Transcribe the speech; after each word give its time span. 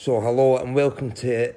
So, 0.00 0.20
hello 0.20 0.58
and 0.58 0.76
welcome 0.76 1.10
to 1.10 1.56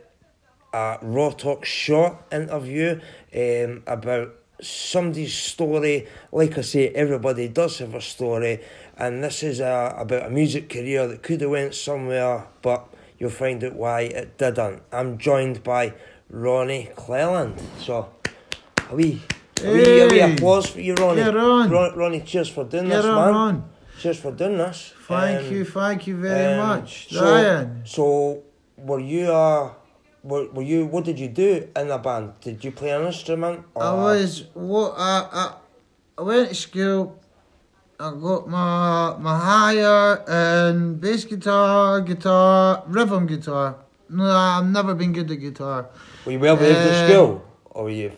a 0.74 0.98
Raw 1.04 1.30
Talk 1.30 1.64
short 1.64 2.15
interview 2.31 2.99
um, 3.36 3.83
about 3.86 4.33
somebody's 4.60 5.36
story. 5.36 6.07
Like 6.31 6.57
I 6.57 6.62
say, 6.62 6.88
everybody 6.88 7.49
does 7.49 7.77
have 7.77 7.93
a 7.93 8.01
story, 8.01 8.62
and 8.97 9.23
this 9.23 9.43
is 9.43 9.59
a, 9.59 9.93
about 9.96 10.25
a 10.25 10.31
music 10.31 10.69
career 10.69 11.05
that 11.05 11.21
could 11.21 11.41
have 11.41 11.51
went 11.51 11.75
somewhere, 11.75 12.47
but 12.63 12.91
you'll 13.19 13.29
find 13.29 13.64
out 13.64 13.75
why 13.75 14.02
it 14.02 14.39
didn't. 14.39 14.82
I'm 14.92 15.20
joined 15.20 15.62
by 15.64 15.94
Ronnie 16.28 16.89
Cleland. 16.96 17.62
So, 17.78 18.10
a 18.89 18.96
wee, 18.96 19.21
a 19.64 19.71
wee, 19.71 20.00
a 20.00 20.08
wee 20.08 20.20
applause 20.20 20.68
for 20.68 20.82
you, 20.82 20.96
Ronnie. 20.96 21.21
Ron, 21.21 21.96
Ronnie, 21.96 22.21
cheers 22.21 22.50
for 22.50 22.64
doing 22.64 22.88
Get 22.88 23.04
this, 23.04 23.05
on, 23.05 23.16
man. 23.16 23.34
Ron. 23.34 23.70
Cheers 24.02 24.18
for 24.20 24.31
doing 24.31 24.57
this. 24.57 24.93
Thank 25.07 25.45
Um, 25.45 25.54
you, 25.54 25.63
thank 25.63 26.07
you 26.07 26.17
very 26.17 26.57
um, 26.57 26.67
much, 26.67 27.07
so, 27.13 27.21
Ryan. 27.21 27.84
So, 27.86 28.41
were 28.75 28.99
you 28.99 29.31
uh, 29.31 29.73
were, 30.23 30.49
were 30.49 30.63
you? 30.63 30.88
What 30.88 31.03
did 31.05 31.20
you 31.20 31.27
do 31.27 31.70
in 31.76 31.88
the 31.88 31.99
band? 31.99 32.34
Did 32.41 32.63
you 32.66 32.71
play 32.71 32.90
an 32.90 33.05
instrument? 33.05 33.62
I 33.79 33.93
was 33.93 34.45
what 34.55 34.95
I, 34.98 35.29
I 35.31 35.53
I 36.17 36.21
went 36.23 36.49
to 36.49 36.55
school. 36.55 37.21
I 37.99 38.09
got 38.09 38.49
my 38.49 39.16
my 39.20 39.38
higher 39.38 40.23
and 40.27 40.99
bass 40.99 41.26
guitar, 41.26 42.02
guitar, 42.02 42.84
rhythm 42.88 43.27
guitar. 43.27 43.76
No, 44.09 44.26
I've 44.26 44.65
never 44.65 44.95
been 44.95 45.13
good 45.13 45.29
at 45.29 45.38
guitar. 45.40 45.90
Were 46.26 46.31
you 46.31 46.40
well 46.40 46.57
behaved 46.57 46.90
at 46.90 47.05
Uh, 47.05 47.07
school, 47.07 47.45
or 47.70 47.84
were 47.84 47.91
you? 47.91 48.12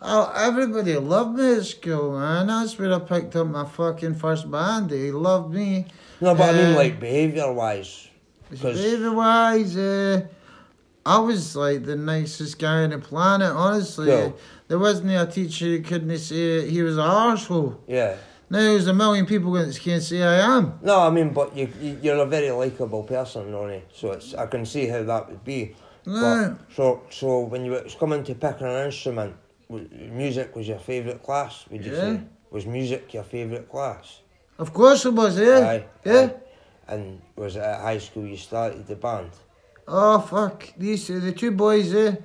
Oh, 0.00 0.32
everybody 0.36 0.96
loved 0.96 1.38
me 1.38 1.54
at 1.54 1.64
school, 1.64 2.18
man. 2.18 2.46
That's 2.46 2.78
where 2.78 2.92
I 2.92 3.00
picked 3.00 3.34
up 3.34 3.48
my 3.48 3.64
fucking 3.64 4.14
first 4.14 4.48
band. 4.50 4.90
They 4.90 5.10
loved 5.10 5.52
me. 5.52 5.86
No, 6.20 6.34
but 6.34 6.54
I 6.54 6.58
mean, 6.58 6.72
uh, 6.74 6.76
like 6.76 7.00
behaviour 7.00 7.52
wise. 7.52 8.08
Behavior 8.50 9.12
wise, 9.12 9.76
uh, 9.76 10.26
I 11.04 11.18
was 11.18 11.56
like 11.56 11.84
the 11.84 11.96
nicest 11.96 12.58
guy 12.58 12.84
on 12.84 12.90
the 12.90 12.98
planet, 12.98 13.50
honestly. 13.50 14.06
Cool. 14.06 14.38
There 14.68 14.78
wasn't 14.78 15.10
a 15.10 15.26
teacher 15.26 15.66
who 15.66 15.80
couldn't 15.80 16.16
say 16.18 16.68
he 16.68 16.82
was 16.82 16.96
an 16.96 17.04
arsehole. 17.04 17.78
yeah. 17.86 18.16
Now 18.50 18.60
there's 18.60 18.86
a 18.86 18.94
million 18.94 19.26
people 19.26 19.52
that 19.52 19.78
can't 19.78 20.02
say 20.02 20.22
I 20.22 20.56
am. 20.56 20.78
No, 20.80 21.00
I 21.00 21.10
mean, 21.10 21.34
but 21.34 21.54
you, 21.54 21.68
you 21.82 21.98
you're 22.02 22.16
a 22.16 22.24
very 22.24 22.50
likable 22.50 23.02
person, 23.02 23.52
Ronnie. 23.52 23.82
So 23.92 24.12
it's 24.12 24.32
I 24.32 24.46
can 24.46 24.64
see 24.64 24.86
how 24.86 25.02
that 25.02 25.28
would 25.28 25.44
be. 25.44 25.76
Right. 26.06 26.54
But, 26.56 26.74
so 26.74 27.02
so 27.10 27.40
when 27.40 27.66
you 27.66 27.72
was 27.72 27.94
coming 27.94 28.24
to 28.24 28.34
picking 28.34 28.66
an 28.66 28.86
instrument, 28.86 29.36
music 29.70 30.54
was 30.56 30.66
your 30.68 30.78
favourite 30.78 31.22
class. 31.22 31.64
Would 31.70 31.84
you 31.84 31.92
Yeah. 31.92 32.00
say 32.00 32.20
was 32.50 32.66
music 32.66 33.12
your 33.14 33.24
favourite 33.24 33.68
class? 33.68 34.20
Of 34.58 34.72
course 34.72 35.04
it 35.04 35.12
was, 35.14 35.38
yeah. 35.38 35.58
Aye, 35.58 35.84
yeah. 36.04 36.20
aye. 36.20 36.34
And 36.88 37.20
was 37.36 37.56
it 37.56 37.60
at 37.62 37.80
high 37.80 37.98
school 37.98 38.26
you 38.26 38.36
started 38.36 38.86
the 38.86 38.96
band? 38.96 39.30
Oh, 39.86 40.18
fuck. 40.20 40.72
These 40.78 41.10
uh, 41.10 41.18
the 41.20 41.32
two 41.32 41.50
boys, 41.50 41.94
eh? 41.94 42.16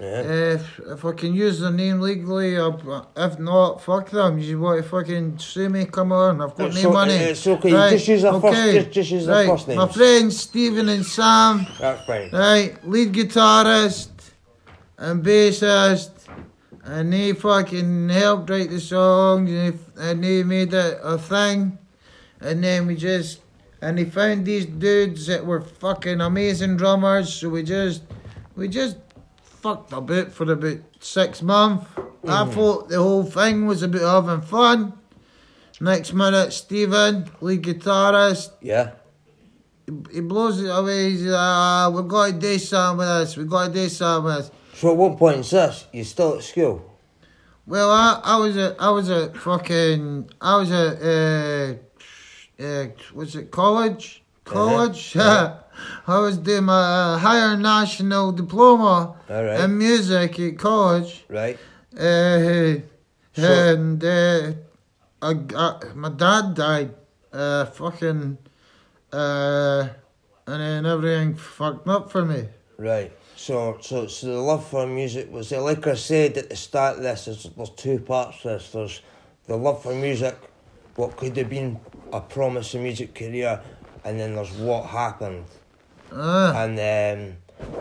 Yeah. 0.00 0.54
If, 0.54 0.80
if 0.80 1.04
I 1.04 1.12
can 1.12 1.34
use 1.34 1.60
their 1.60 1.70
name 1.70 2.00
legally, 2.00 2.58
I'll, 2.58 3.08
if 3.16 3.38
not, 3.38 3.80
fuck 3.80 4.10
them. 4.10 4.38
You 4.40 4.58
want 4.60 4.82
to 4.82 4.88
fucking 4.88 5.38
sue 5.38 5.68
me? 5.68 5.84
Come 5.84 6.10
on, 6.12 6.40
I've 6.40 6.56
got 6.56 6.70
It's 6.70 6.82
no 6.82 6.90
o- 6.90 6.92
money. 6.92 7.14
it's 7.14 7.46
okay, 7.46 7.70
just 7.90 8.08
use 8.08 8.22
their 8.22 8.40
first- 8.40 8.74
just- 8.74 8.90
just 8.90 9.10
use 9.12 9.26
their 9.26 9.36
right. 9.48 9.48
first 9.48 9.68
My 9.68 9.86
friends 9.88 10.40
Stephen 10.40 10.88
and 10.88 11.04
Sam. 11.06 11.66
That's 11.78 12.04
fine. 12.06 12.30
Right, 12.32 12.76
lead 12.88 13.12
guitarist 13.12 14.08
and 14.98 15.24
bassist, 15.24 16.10
and 16.84 17.12
they 17.12 17.32
fucking 17.32 18.08
helped 18.10 18.50
write 18.50 18.70
the 18.70 18.80
songs, 18.80 19.50
and 19.50 19.78
they, 19.96 20.10
and 20.10 20.22
they 20.24 20.42
made 20.42 20.72
it 20.74 20.98
a 21.02 21.18
thing, 21.18 21.78
and 22.40 22.62
then 22.62 22.86
we 22.86 22.96
just, 22.96 23.40
and 23.80 23.98
they 23.98 24.04
found 24.04 24.44
these 24.46 24.66
dudes 24.66 25.26
that 25.26 25.44
were 25.46 25.60
fucking 25.60 26.20
amazing 26.20 26.76
drummers, 26.76 27.32
so 27.32 27.48
we 27.48 27.62
just, 27.62 28.02
we 28.54 28.68
just 28.68 28.96
fucked 29.42 29.92
about 29.92 30.30
for 30.30 30.50
about 30.52 30.78
six 31.00 31.40
months. 31.42 31.86
I 32.26 32.44
thought 32.46 32.88
the 32.88 32.98
whole 32.98 33.24
thing 33.24 33.66
was 33.66 33.82
about 33.82 34.26
having 34.26 34.46
fun. 34.46 34.92
Next 35.80 36.12
minute, 36.12 36.52
Stephen, 36.52 37.30
lead 37.40 37.62
guitarist, 37.62 38.50
Yeah. 38.62 38.92
he 40.12 40.20
blows 40.20 40.62
it 40.62 40.68
away. 40.68 41.10
He's 41.10 41.22
like, 41.24 41.34
ah, 41.38 41.90
we've 41.94 42.08
got 42.08 42.26
to 42.26 42.32
do 42.38 42.58
something 42.58 42.98
with 42.98 43.08
this. 43.08 43.36
We've 43.36 43.48
got 43.50 43.66
to 43.68 43.72
do 43.72 43.88
something 43.88 44.24
with 44.24 44.36
this. 44.46 44.50
So 44.74 44.90
at 44.90 44.96
what 44.96 45.16
point 45.18 45.38
is 45.38 45.50
this? 45.50 45.86
You 45.92 46.04
still 46.04 46.36
at 46.36 46.42
school? 46.42 46.90
Well, 47.66 47.90
I, 47.90 48.20
I 48.24 48.36
was 48.36 48.56
at, 48.56 48.76
I 48.80 48.90
was 48.90 49.08
at 49.08 49.36
fucking, 49.36 50.30
I 50.40 50.56
was 50.56 50.70
at, 50.70 51.00
uh, 51.00 52.62
uh, 52.62 52.86
what's 53.14 53.34
it, 53.36 53.50
college? 53.50 54.22
College? 54.44 55.16
Uh-huh. 55.16 55.60
I 56.06 56.18
was 56.18 56.38
doing 56.38 56.64
my 56.64 56.74
uh, 57.14 57.18
higher 57.18 57.56
national 57.56 58.32
diploma 58.32 59.16
right. 59.28 59.60
in 59.60 59.78
music 59.78 60.38
at 60.38 60.58
college. 60.58 61.24
Right. 61.28 61.58
Uh, 61.96 62.82
So- 63.32 63.72
and 63.72 64.04
uh, 64.04 64.52
I, 65.22 65.34
I, 65.56 65.80
my 65.94 66.10
dad 66.10 66.54
died. 66.54 66.94
Uh, 67.32 67.64
fucking, 67.64 68.38
uh, 69.12 69.88
and 70.46 70.60
then 70.62 70.86
everything 70.86 71.34
fucked 71.34 71.88
up 71.88 72.12
for 72.12 72.24
me. 72.24 72.44
Right. 72.78 73.10
So, 73.36 73.78
so, 73.80 74.06
so 74.06 74.26
the 74.26 74.32
love 74.38 74.66
for 74.66 74.86
music 74.86 75.30
was 75.32 75.50
there. 75.50 75.60
Like 75.60 75.86
I 75.86 75.94
said 75.94 76.36
at 76.38 76.50
the 76.50 76.56
start 76.56 76.98
of 76.98 77.02
this, 77.02 77.24
there's, 77.26 77.44
there's 77.56 77.70
two 77.70 77.98
parts 77.98 78.42
to 78.42 78.48
this. 78.48 78.70
There's 78.70 79.02
the 79.46 79.56
love 79.56 79.82
for 79.82 79.94
music, 79.94 80.36
what 80.96 81.16
could 81.16 81.36
have 81.36 81.50
been 81.50 81.78
a 82.12 82.20
promising 82.20 82.82
music 82.82 83.14
career, 83.14 83.60
and 84.04 84.18
then 84.18 84.34
there's 84.36 84.52
what 84.52 84.86
happened. 84.86 85.44
Uh, 86.12 86.52
And 86.54 86.78
um, 86.78 87.36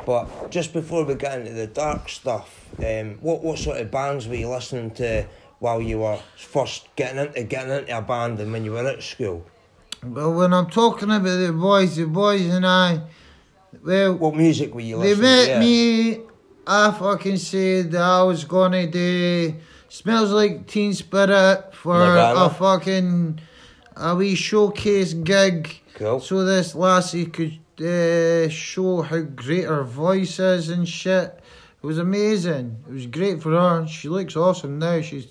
but 0.06 0.50
just 0.52 0.74
before 0.74 1.06
we 1.06 1.16
get 1.16 1.40
into 1.40 1.53
the 1.53 1.68
dark 1.68 2.09
stuff, 2.09 2.66
um, 2.80 3.18
what 3.22 3.44
what 3.44 3.59
sort 3.59 3.78
of 3.78 3.92
bands 3.92 4.28
were 4.28 4.36
you 4.36 4.50
listening 4.50 4.92
to 4.92 5.25
while 5.59 5.81
you 5.81 6.00
were 6.00 6.19
first 6.36 6.88
getting 6.96 7.19
into 7.19 7.44
getting 7.44 7.72
into 7.72 7.97
a 7.97 8.02
band 8.02 8.40
and 8.40 8.52
when 8.52 8.66
you 8.66 8.72
were 8.72 8.88
at 8.88 9.03
school? 9.03 9.46
But 10.02 10.31
when 10.31 10.53
I'm 10.53 10.69
talking 10.69 11.12
about 11.12 11.38
the 11.38 11.53
boys, 11.53 11.96
the 11.96 12.06
boys 12.08 12.46
and 12.46 12.66
I, 12.66 13.02
well, 13.84 14.13
What 14.16 14.35
music 14.35 14.73
were 14.73 14.81
you 14.81 15.00
they 15.00 15.16
listening 15.16 15.22
met 15.22 15.45
to? 15.45 15.51
Yeah. 15.51 15.59
me. 15.59 16.19
I 16.66 16.91
fucking 16.91 17.38
said 17.38 17.91
that 17.91 18.01
I 18.01 18.23
was 18.23 18.45
gonna 18.45 18.88
do 18.88 19.56
smells 19.89 20.31
like 20.31 20.66
Teen 20.67 20.94
Spirit 20.94 21.69
for 21.73 21.97
Nirvana. 21.97 22.39
a 22.45 22.50
fucking 22.50 23.39
a 23.97 24.16
wee 24.16 24.35
showcase 24.35 25.13
gig. 25.13 25.79
Cool. 25.95 26.19
So 26.22 26.44
this 26.45 26.73
lassie 26.73 27.25
could 27.25 27.59
uh, 27.81 28.50
show 28.50 29.01
how 29.01 29.19
great 29.22 29.66
her 29.66 29.83
voice 29.83 30.39
is 30.39 30.69
and 30.69 30.88
shit. 30.88 31.39
It 31.81 31.85
was 31.85 31.97
amazing. 31.97 32.78
It 32.88 32.94
was 32.94 33.06
great 33.07 33.41
for 33.44 33.51
her. 33.51 33.85
She 33.88 34.07
looks 34.07 34.35
awesome 34.38 34.79
now. 34.79 35.01
She's 35.01 35.28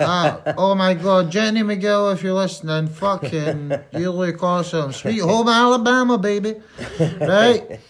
Ah, 0.00 0.40
oh 0.56 0.74
my 0.74 0.94
god, 0.94 1.30
Jenny 1.30 1.62
McGill, 1.62 2.12
if 2.12 2.22
you're 2.22 2.32
listening, 2.34 2.88
fucking, 2.88 3.72
you 3.92 4.10
look 4.10 4.42
awesome. 4.42 4.92
Sweet 4.92 5.20
home 5.20 5.48
Alabama, 5.48 6.18
baby. 6.18 6.54
Right? 7.20 7.80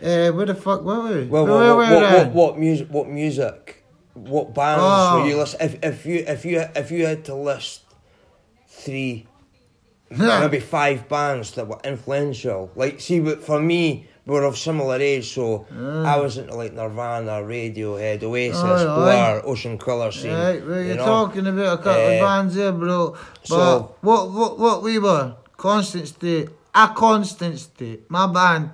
Uh, 0.00 0.30
where 0.30 0.46
the 0.46 0.54
fuck 0.54 0.82
were 0.82 1.02
we? 1.02 1.26
Well, 1.26 1.44
Where 1.44 1.54
well, 1.54 1.76
were 1.76 1.82
what, 1.82 1.88
we 1.90 1.94
what, 1.96 2.12
what, 2.12 2.32
what 2.34 2.58
music? 2.58 2.88
What 2.88 3.08
music? 3.08 3.84
What 4.14 4.54
bands 4.54 4.82
Oh. 4.84 5.20
were 5.22 5.28
you 5.28 5.36
listening? 5.36 5.68
If 5.68 5.84
if 5.84 6.06
you 6.06 6.24
if 6.26 6.44
you 6.44 6.64
if 6.76 6.90
you 6.90 7.06
had 7.06 7.24
to 7.26 7.34
list 7.34 7.82
three, 8.68 9.26
maybe 10.10 10.60
five 10.60 11.08
bands 11.08 11.52
that 11.52 11.66
were 11.68 11.80
influential, 11.84 12.70
like 12.76 13.00
see, 13.00 13.20
but 13.20 13.42
for 13.42 13.60
me, 13.60 14.07
were 14.28 14.44
of 14.44 14.58
similar 14.58 14.96
age, 15.00 15.32
so 15.34 15.66
I 16.04 16.18
was 16.20 16.36
into 16.36 16.54
like 16.54 16.72
Nirvana, 16.74 17.42
Radiohead, 17.42 18.22
Oasis, 18.22 18.60
Aye, 18.62 18.84
Blur. 18.84 19.42
Ocean 19.44 19.78
Colour 19.78 20.12
Scene. 20.12 20.32
Right, 20.32 20.64
well, 20.64 20.80
you 20.80 20.86
you're 20.88 20.96
know? 20.96 21.04
talking 21.04 21.46
about 21.46 21.80
a 21.80 21.82
couple 21.82 22.02
Eh, 22.02 22.14
of 22.16 22.20
bands 22.22 22.54
there, 22.54 22.72
bro. 22.72 23.10
But 23.12 23.46
so- 23.48 23.94
what, 24.02 24.30
what, 24.30 24.58
what 24.58 24.82
we 24.82 24.98
were? 24.98 25.34
Constant 25.56 26.06
State. 26.08 26.50
A 26.74 26.88
Constant 26.94 27.58
State. 27.58 28.08
My 28.10 28.26
band. 28.26 28.70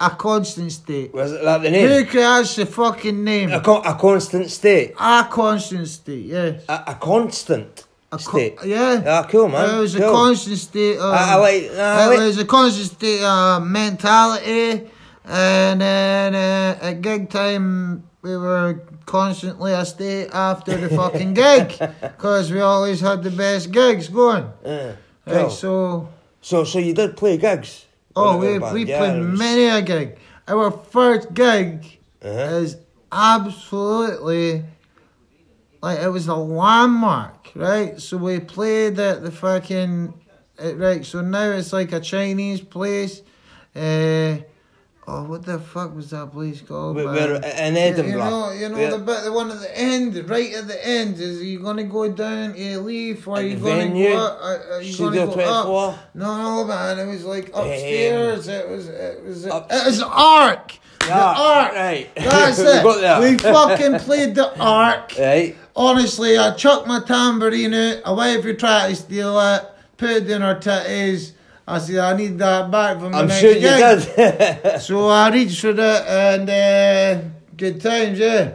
A 0.00 0.10
Constant 0.10 0.70
State. 0.72 1.14
Was 1.14 1.32
it 1.32 1.42
that 1.42 1.62
the 1.62 1.70
Who 1.70 1.88
name? 1.88 2.06
could 2.06 2.20
ask 2.20 2.56
the 2.56 2.66
fucking 2.66 3.22
name? 3.24 3.52
A, 3.52 3.60
con- 3.60 3.82
a 3.86 3.94
constant 3.94 4.50
state. 4.50 4.94
A 4.98 5.26
Constant 5.30 5.88
State, 5.88 6.26
yes. 6.26 6.64
A, 6.68 6.82
a 6.88 6.94
constant 6.96 7.84
A 8.10 8.16
co- 8.16 8.38
state. 8.38 8.56
yeah. 8.64 9.02
Ah, 9.06 9.26
cool, 9.30 9.48
man. 9.48 9.68
It 9.76 9.78
was 9.80 9.94
a 9.94 10.00
Cool. 10.00 10.12
constant 10.12 10.58
state 10.58 10.96
of. 10.98 11.12
I- 11.14 11.32
I 11.32 11.36
like- 11.36 11.70
I 11.78 12.14
it 12.14 12.20
was 12.26 12.38
a 12.38 12.44
constant 12.46 12.86
state 12.92 13.22
of 13.22 13.62
mentality, 13.66 14.88
and 15.26 15.80
then 15.80 16.34
uh, 16.34 16.78
at 16.88 17.02
gig 17.02 17.28
time 17.30 18.04
we 18.22 18.34
were 18.36 18.80
constantly 19.04 19.72
a 19.72 19.84
state 19.84 20.28
after 20.32 20.76
the 20.76 20.88
fucking 20.94 21.34
gig, 21.34 21.78
because 22.00 22.50
we 22.50 22.60
always 22.60 23.00
had 23.00 23.22
the 23.22 23.30
best 23.30 23.70
gigs 23.72 24.08
going. 24.08 24.46
Yeah, 24.64 24.92
Right, 25.26 25.52
so 25.52 26.08
So, 26.40 26.64
so 26.64 26.78
you 26.78 26.94
did 26.94 27.14
play 27.16 27.36
gigs? 27.36 27.84
oh, 28.16 28.38
we 28.38 28.58
we 28.58 28.84
yeah, 28.86 28.98
played 28.98 29.18
was- 29.30 29.38
many 29.38 29.66
a 29.66 29.82
gig. 29.82 30.16
Our 30.48 30.70
first 30.70 31.34
gig 31.34 31.98
Uh-huh. 32.24 32.56
is 32.64 32.76
absolutely 33.12 34.64
like 35.82 35.98
it 36.00 36.08
was 36.08 36.26
a 36.26 36.34
landmark, 36.34 37.37
right? 37.54 38.00
So 38.00 38.16
we 38.16 38.40
played 38.40 38.98
at 38.98 39.22
the 39.22 39.30
fucking 39.30 40.14
it, 40.58 40.76
right. 40.76 41.04
So 41.04 41.20
now 41.20 41.50
it's 41.50 41.72
like 41.72 41.92
a 41.92 42.00
Chinese 42.00 42.60
place. 42.60 43.22
Uh, 43.76 44.38
oh, 45.06 45.22
what 45.24 45.44
the 45.44 45.58
fuck 45.60 45.94
was 45.94 46.10
that 46.10 46.32
place 46.32 46.60
called? 46.60 46.96
We- 46.96 47.04
man? 47.04 47.14
we're 47.14 47.34
in 47.36 47.76
Edinburgh. 47.76 48.10
You 48.12 48.18
know, 48.18 48.50
you 48.52 48.68
know 48.68 48.74
We're- 48.76 48.90
the 48.90 48.98
bit, 48.98 49.24
the 49.24 49.32
one 49.32 49.50
at 49.52 49.60
the 49.60 49.78
end, 49.78 50.28
right 50.28 50.52
at 50.54 50.66
the 50.66 50.84
end. 50.86 51.18
Is 51.20 51.42
you 51.42 51.60
gonna 51.60 51.84
go 51.84 52.10
down 52.10 52.54
to 52.54 52.80
Leith, 52.80 53.26
or 53.28 53.38
At 53.38 53.44
you 53.44 53.54
the 53.56 53.60
gonna 53.60 53.76
venue? 53.76 54.08
go 54.10 54.18
up? 54.18 54.38
Uh, 54.42 54.74
uh, 54.74 54.78
you 54.78 54.92
Studio 54.92 55.26
gonna 55.26 55.36
go 55.36 55.42
up? 55.42 55.64
24? 55.66 55.98
No, 56.14 56.36
no, 56.42 56.64
man. 56.64 56.98
It 56.98 57.06
was 57.06 57.24
like 57.24 57.48
upstairs. 57.54 58.48
it 58.48 58.68
was. 58.68 58.88
It 58.88 59.24
was. 59.24 59.46
Up- 59.46 59.70
it 59.70 59.86
was 59.86 60.02
Ark. 60.02 60.72
The 61.00 61.14
Ark, 61.14 61.38
Ark. 61.38 61.72
right. 61.74 62.10
That's 62.16 62.58
We 62.58 62.64
it. 62.66 63.00
there. 63.00 63.20
We 63.20 63.38
fucking 63.38 63.98
played 64.00 64.34
the 64.34 64.58
Ark. 64.60 65.12
Right? 65.18 65.56
Honestly, 65.78 66.36
I 66.36 66.54
chuck 66.54 66.88
my 66.88 67.00
tambourine 67.00 67.72
out. 67.72 68.16
Went 68.16 68.40
if 68.40 68.44
you 68.44 68.54
try 68.54 68.88
to 68.88 68.96
steal 68.96 69.38
it. 69.38 69.62
Put 69.96 70.10
it 70.10 70.30
in 70.30 70.42
her 70.42 70.56
titties. 70.56 71.32
I 71.68 71.78
said, 71.78 71.98
I 71.98 72.16
need 72.16 72.36
that 72.38 72.68
back 72.70 72.98
from 72.98 73.12
the 73.12 73.18
I'm 73.18 73.28
next 73.28 73.40
sure 73.40 73.52
you 73.52 73.60
gig. 73.60 74.16
did. 74.16 74.80
So 74.80 75.06
I 75.08 75.30
reached 75.30 75.60
for 75.60 75.70
it 75.70 75.78
and 75.78 76.50
uh, 76.50 77.28
good 77.56 77.80
times, 77.80 78.18
yeah. 78.18 78.54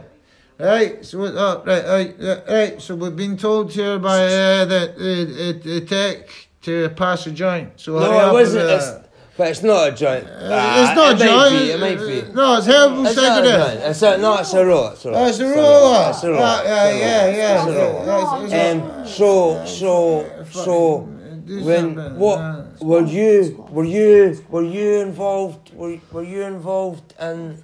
Right, 0.58 1.04
so 1.04 1.18
what 1.18 1.34
up? 1.34 1.66
Right, 1.66 1.84
right, 1.84 2.42
right. 2.48 2.82
So 2.82 2.94
we've 2.94 3.16
been 3.16 3.36
told 3.36 3.72
here 3.72 3.98
by 3.98 4.24
uh, 4.26 4.64
the, 4.66 4.94
the, 4.96 5.60
the 5.64 5.80
tech 5.80 6.28
to 6.62 6.90
pass 6.90 7.26
a 7.26 7.30
joint. 7.30 7.72
So 7.80 7.98
no, 7.98 8.28
it 8.28 8.32
wasn't. 8.32 9.03
With 9.38 9.48
It's, 9.48 9.60
that. 9.60 9.66
but 9.66 9.72
it's 9.72 9.72
not 9.72 9.88
a 9.88 9.92
joint. 9.92 10.26
Uh, 10.28 10.48
Ah, 10.52 10.82
it's 10.82 10.96
not 10.96 11.20
it 11.20 11.24
joint. 11.24 11.64
Be, 11.64 11.70
it 11.70 11.80
might 11.80 11.98
be. 11.98 12.32
No, 12.32 12.56
it's 12.58 12.66
herbal 12.66 13.06
It's 13.06 13.16
not 13.16 13.44
a 13.44 13.48
joint. 13.48 13.80
It's 13.80 14.02
a, 14.02 14.18
no, 14.18 14.38
it's 14.38 14.52
a 14.54 14.64
roll. 14.66 14.88
It's 14.88 15.04
a. 15.04 15.10
Oh, 15.10 15.26
it's 15.26 15.38
a 15.40 15.46
roller. 15.46 16.10
It's 16.10 16.22
a 16.24 16.30
roll. 16.30 16.40
Yeah, 16.40 16.90
yeah, 16.90 17.36
yeah. 17.36 17.66
It's 17.66 18.50
a 18.50 18.56
yeah, 18.56 18.70
Um, 18.70 19.06
so, 19.06 19.64
so, 19.66 20.44
so, 20.50 20.98
when 21.46 22.18
what 22.18 22.82
were 22.82 23.04
you? 23.04 23.66
Were 23.70 23.84
you? 23.84 24.44
Were 24.48 24.62
you 24.62 25.00
involved? 25.00 25.74
Were 25.74 25.98
Were 26.12 26.22
you 26.24 26.42
involved 26.42 27.14
in? 27.20 27.62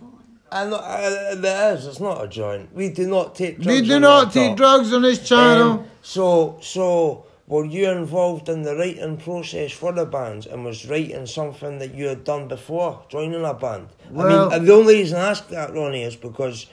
And 0.53 0.75
uh, 0.75 1.37
there 1.37 1.75
is. 1.75 1.87
It's 1.87 2.01
not 2.01 2.25
a 2.25 2.27
joint. 2.27 2.75
We 2.75 2.89
do 2.89 3.07
not 3.07 3.37
take. 3.37 3.61
Drugs 3.61 3.67
We 3.81 3.87
do 3.87 4.01
not 4.01 4.33
take 4.33 4.57
drugs 4.57 4.93
on 4.93 5.03
this 5.03 5.27
channel. 5.27 5.71
Um, 5.71 5.85
so, 6.03 6.59
so 6.61 7.27
were 7.51 7.65
you 7.65 7.91
involved 7.91 8.49
in 8.49 8.63
the 8.63 8.77
writing 8.77 9.17
process 9.17 9.73
for 9.73 9.93
the 9.93 10.07
bands 10.07 10.47
and 10.47 10.65
was 10.65 10.87
writing 10.87 11.27
something 11.27 11.81
that 11.81 11.93
you 11.93 12.07
had 12.07 12.23
done 12.23 12.47
before 12.47 13.05
joining 13.09 13.45
a 13.45 13.53
band? 13.53 13.89
I 14.17 14.29
mean, 14.29 14.65
the 14.65 14.73
only 14.73 14.95
reason 14.95 15.19
I 15.19 15.31
ask 15.31 15.49
that, 15.49 15.75
Ronnie, 15.75 16.05
is 16.05 16.15
because 16.15 16.67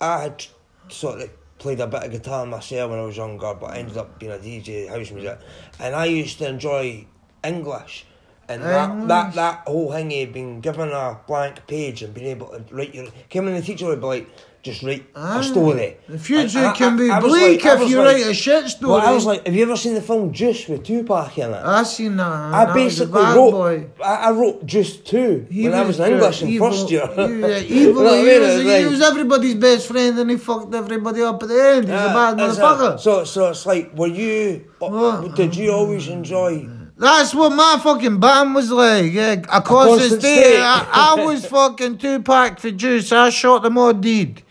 I 0.00 0.22
had 0.22 0.46
sort 0.88 1.20
of 1.20 1.58
played 1.58 1.80
a 1.80 1.86
bit 1.86 2.04
of 2.04 2.10
guitar 2.12 2.46
myself 2.46 2.90
when 2.90 2.98
I 2.98 3.02
was 3.02 3.18
younger, 3.18 3.52
but 3.52 3.72
I 3.72 3.76
ended 3.80 3.98
up 3.98 4.18
being 4.18 4.32
a 4.32 4.38
DJ, 4.38 4.88
house 4.88 5.10
music, 5.10 5.38
and 5.78 5.94
I 5.94 6.06
used 6.06 6.38
to 6.38 6.48
enjoy 6.48 7.06
English. 7.44 8.06
And 8.48 8.62
that, 8.62 9.08
that, 9.08 9.34
that 9.34 9.58
whole 9.66 9.92
thing 9.92 10.12
of 10.22 10.32
being 10.32 10.60
given 10.60 10.88
a 10.88 11.20
blank 11.26 11.66
page 11.66 12.02
and 12.02 12.12
being 12.12 12.28
able 12.28 12.48
to 12.48 12.74
write 12.74 12.94
your. 12.94 13.06
Came 13.28 13.48
in 13.48 13.54
the 13.54 13.62
teacher 13.62 13.86
would 13.86 14.00
be 14.00 14.06
like, 14.06 14.28
just 14.62 14.82
write 14.84 15.02
Ah, 15.16 15.40
a 15.40 15.42
story. 15.42 15.96
The 16.08 16.18
future 16.18 16.60
I- 16.66 16.72
can 16.72 16.94
I- 16.94 16.96
be 16.96 17.10
I 17.10 17.18
was 17.18 17.32
bleak 17.32 17.64
like- 17.64 17.80
if 17.80 17.90
you 17.90 17.96
like- 17.98 18.06
write 18.06 18.26
a 18.28 18.34
shit 18.34 18.68
story. 18.68 18.92
well, 18.92 19.00
I 19.00 19.10
was 19.12 19.24
like, 19.26 19.44
have 19.44 19.54
you 19.56 19.62
ever 19.64 19.76
seen 19.76 19.94
the 19.94 20.00
film 20.00 20.32
Juice 20.32 20.68
with 20.68 20.84
Tupac 20.84 21.36
in 21.36 21.50
it? 21.50 21.62
I 21.64 21.82
seen 21.82 22.16
that. 22.18 22.26
I 22.26 22.64
that 22.66 22.74
basically 22.74 23.12
was 23.22 23.34
a 23.34 23.36
wrote. 23.38 23.50
Boy. 23.50 23.86
I, 24.04 24.14
I 24.14 24.30
wrote 24.30 24.64
Juice 24.64 24.96
two 24.98 25.46
He 25.50 25.64
when 25.68 25.74
I 25.78 25.82
was 25.82 25.98
in 25.98 26.04
the 26.04 26.12
English 26.12 26.42
in 26.42 26.48
evil- 26.50 26.70
first 26.70 26.90
year. 26.92 27.06
He, 27.06 27.20
yeah, 27.22 27.26
You 27.58 27.92
know 27.92 28.04
evil. 28.04 28.14
he, 28.14 28.38
was, 28.38 28.62
he 28.62 28.84
was 28.86 29.00
everybody's 29.02 29.54
best 29.56 29.88
friend 29.88 30.16
and 30.20 30.30
he 30.30 30.36
fucked 30.36 30.72
everybody 30.74 31.22
up 31.22 31.42
at 31.42 31.48
the 31.48 31.60
end. 31.74 31.84
He's 31.86 31.94
a 31.94 32.14
bad 32.20 32.36
motherfucker. 32.38 33.00
So, 33.00 33.24
so 33.24 33.48
it's 33.50 33.66
like, 33.66 33.92
were 33.96 34.06
you? 34.06 34.64
uh, 34.80 34.88
What? 34.88 35.34
Did 35.34 35.56
you 35.56 35.72
always 35.72 36.06
enjoy? 36.06 36.68
That's 36.96 37.34
what 37.34 37.50
my 37.50 37.80
fucking 37.82 38.20
band 38.20 38.54
was 38.54 38.70
like. 38.70 39.12
Yeah, 39.12 39.32
a 39.32 39.60
constant 39.60 39.64
constant 39.70 40.20
state. 40.20 40.44
state. 40.44 40.60
I, 40.60 41.16
I 41.18 41.24
was 41.24 41.44
fucking 41.56 41.98
Tupac 41.98 42.60
for 42.60 42.70
juice. 42.70 43.10
I 43.10 43.30
shot 43.30 43.64
them 43.64 43.76
all 43.76 43.92
dead. 43.92 44.42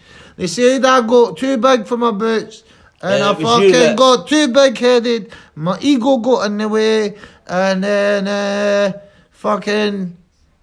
They 0.42 0.48
said 0.48 0.84
I 0.84 1.02
got 1.06 1.38
too 1.38 1.58
big 1.58 1.86
for 1.86 1.98
my 1.98 2.10
boots. 2.10 2.64
And 3.00 3.24
I 3.24 3.38
you 3.38 3.46
fucking 3.46 3.72
that- 3.72 3.96
got 3.96 4.28
too 4.28 4.48
big 4.48 4.76
headed. 4.76 5.32
My 5.54 5.78
ego 5.80 6.18
got 6.18 6.48
in 6.48 6.58
the 6.58 6.68
way. 6.68 7.16
And 7.46 7.84
then, 7.84 8.28
uh, 8.28 8.94
fucking, 9.30 10.18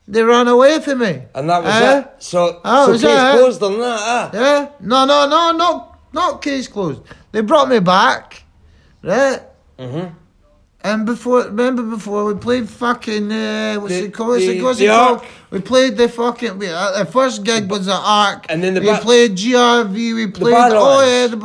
they 0.09 0.23
ran 0.25 0.49
away 0.49 0.81
from 0.81 0.99
me. 0.99 1.23
And 1.33 1.49
that 1.49 1.63
was 1.63 1.73
Eh? 1.75 1.99
it. 2.01 2.07
So, 2.19 2.59
That 2.65 2.87
so 2.87 2.91
was 2.91 3.03
case 3.03 3.11
it. 3.13 3.39
closed 3.39 3.63
on 3.63 3.79
that. 3.79 4.01
Ah. 4.03 4.31
Yeah? 4.35 4.67
No, 4.81 5.05
no, 5.05 5.29
no, 5.29 5.53
no, 5.53 5.95
not 6.13 6.43
case 6.43 6.67
closed. 6.67 7.03
They 7.31 7.43
brought 7.43 7.69
me 7.69 7.79
back, 7.79 8.43
right? 9.05 9.43
Mhm. 9.79 10.11
And 10.88 11.05
before, 11.05 11.43
remember 11.44 11.82
before 11.82 12.25
we 12.25 12.35
played 12.35 12.67
fucking 12.69 13.31
uh, 13.31 13.76
what's 13.81 13.94
The- 13.94 14.05
it 14.05 14.14
called? 14.14 14.31
What's 14.31 14.46
the- 14.46 14.58
it, 14.58 14.62
what's 14.62 14.79
the 14.79 14.87
it 14.87 14.88
called? 14.88 15.23
We 15.50 15.61
played 15.61 15.96
the 15.96 16.08
fucking. 16.08 16.58
We, 16.58 16.67
uh, 16.69 16.99
the 16.99 17.05
first 17.06 17.44
gig 17.44 17.70
was 17.70 17.87
the 17.87 17.94
Ark, 17.94 18.46
And 18.49 18.62
then 18.62 18.73
the 18.75 18.81
we 18.81 18.87
ba- 18.87 18.99
played 19.08 19.37
GRV. 19.37 20.14
We 20.14 20.26
played 20.29 20.55
oh 20.56 21.00
yeah, 21.05 21.26
the, 21.26 21.37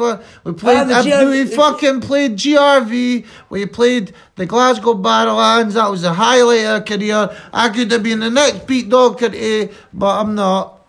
we 0.46 0.52
played. 0.54 0.88
the 0.90 0.96
uh, 0.96 1.04
GRV 1.04 1.30
we 1.32 1.46
fucking 1.62 2.02
played 2.02 2.36
GRV. 2.38 3.26
We 3.50 3.66
played 3.66 4.14
the 4.36 4.46
Glasgow 4.46 4.94
Barrowlands. 4.94 5.74
That 5.74 5.90
was 5.92 6.02
the 6.04 6.14
highlight 6.14 6.66
of 6.66 6.72
our 6.76 6.82
career. 6.82 7.30
I 7.52 7.70
could 7.70 7.92
have 7.92 8.04
been 8.04 8.20
the 8.22 8.30
next 8.30 8.66
Pete 8.68 8.88
Doherty, 8.90 9.70
but 9.94 10.20
I'm 10.22 10.36
not. 10.36 10.80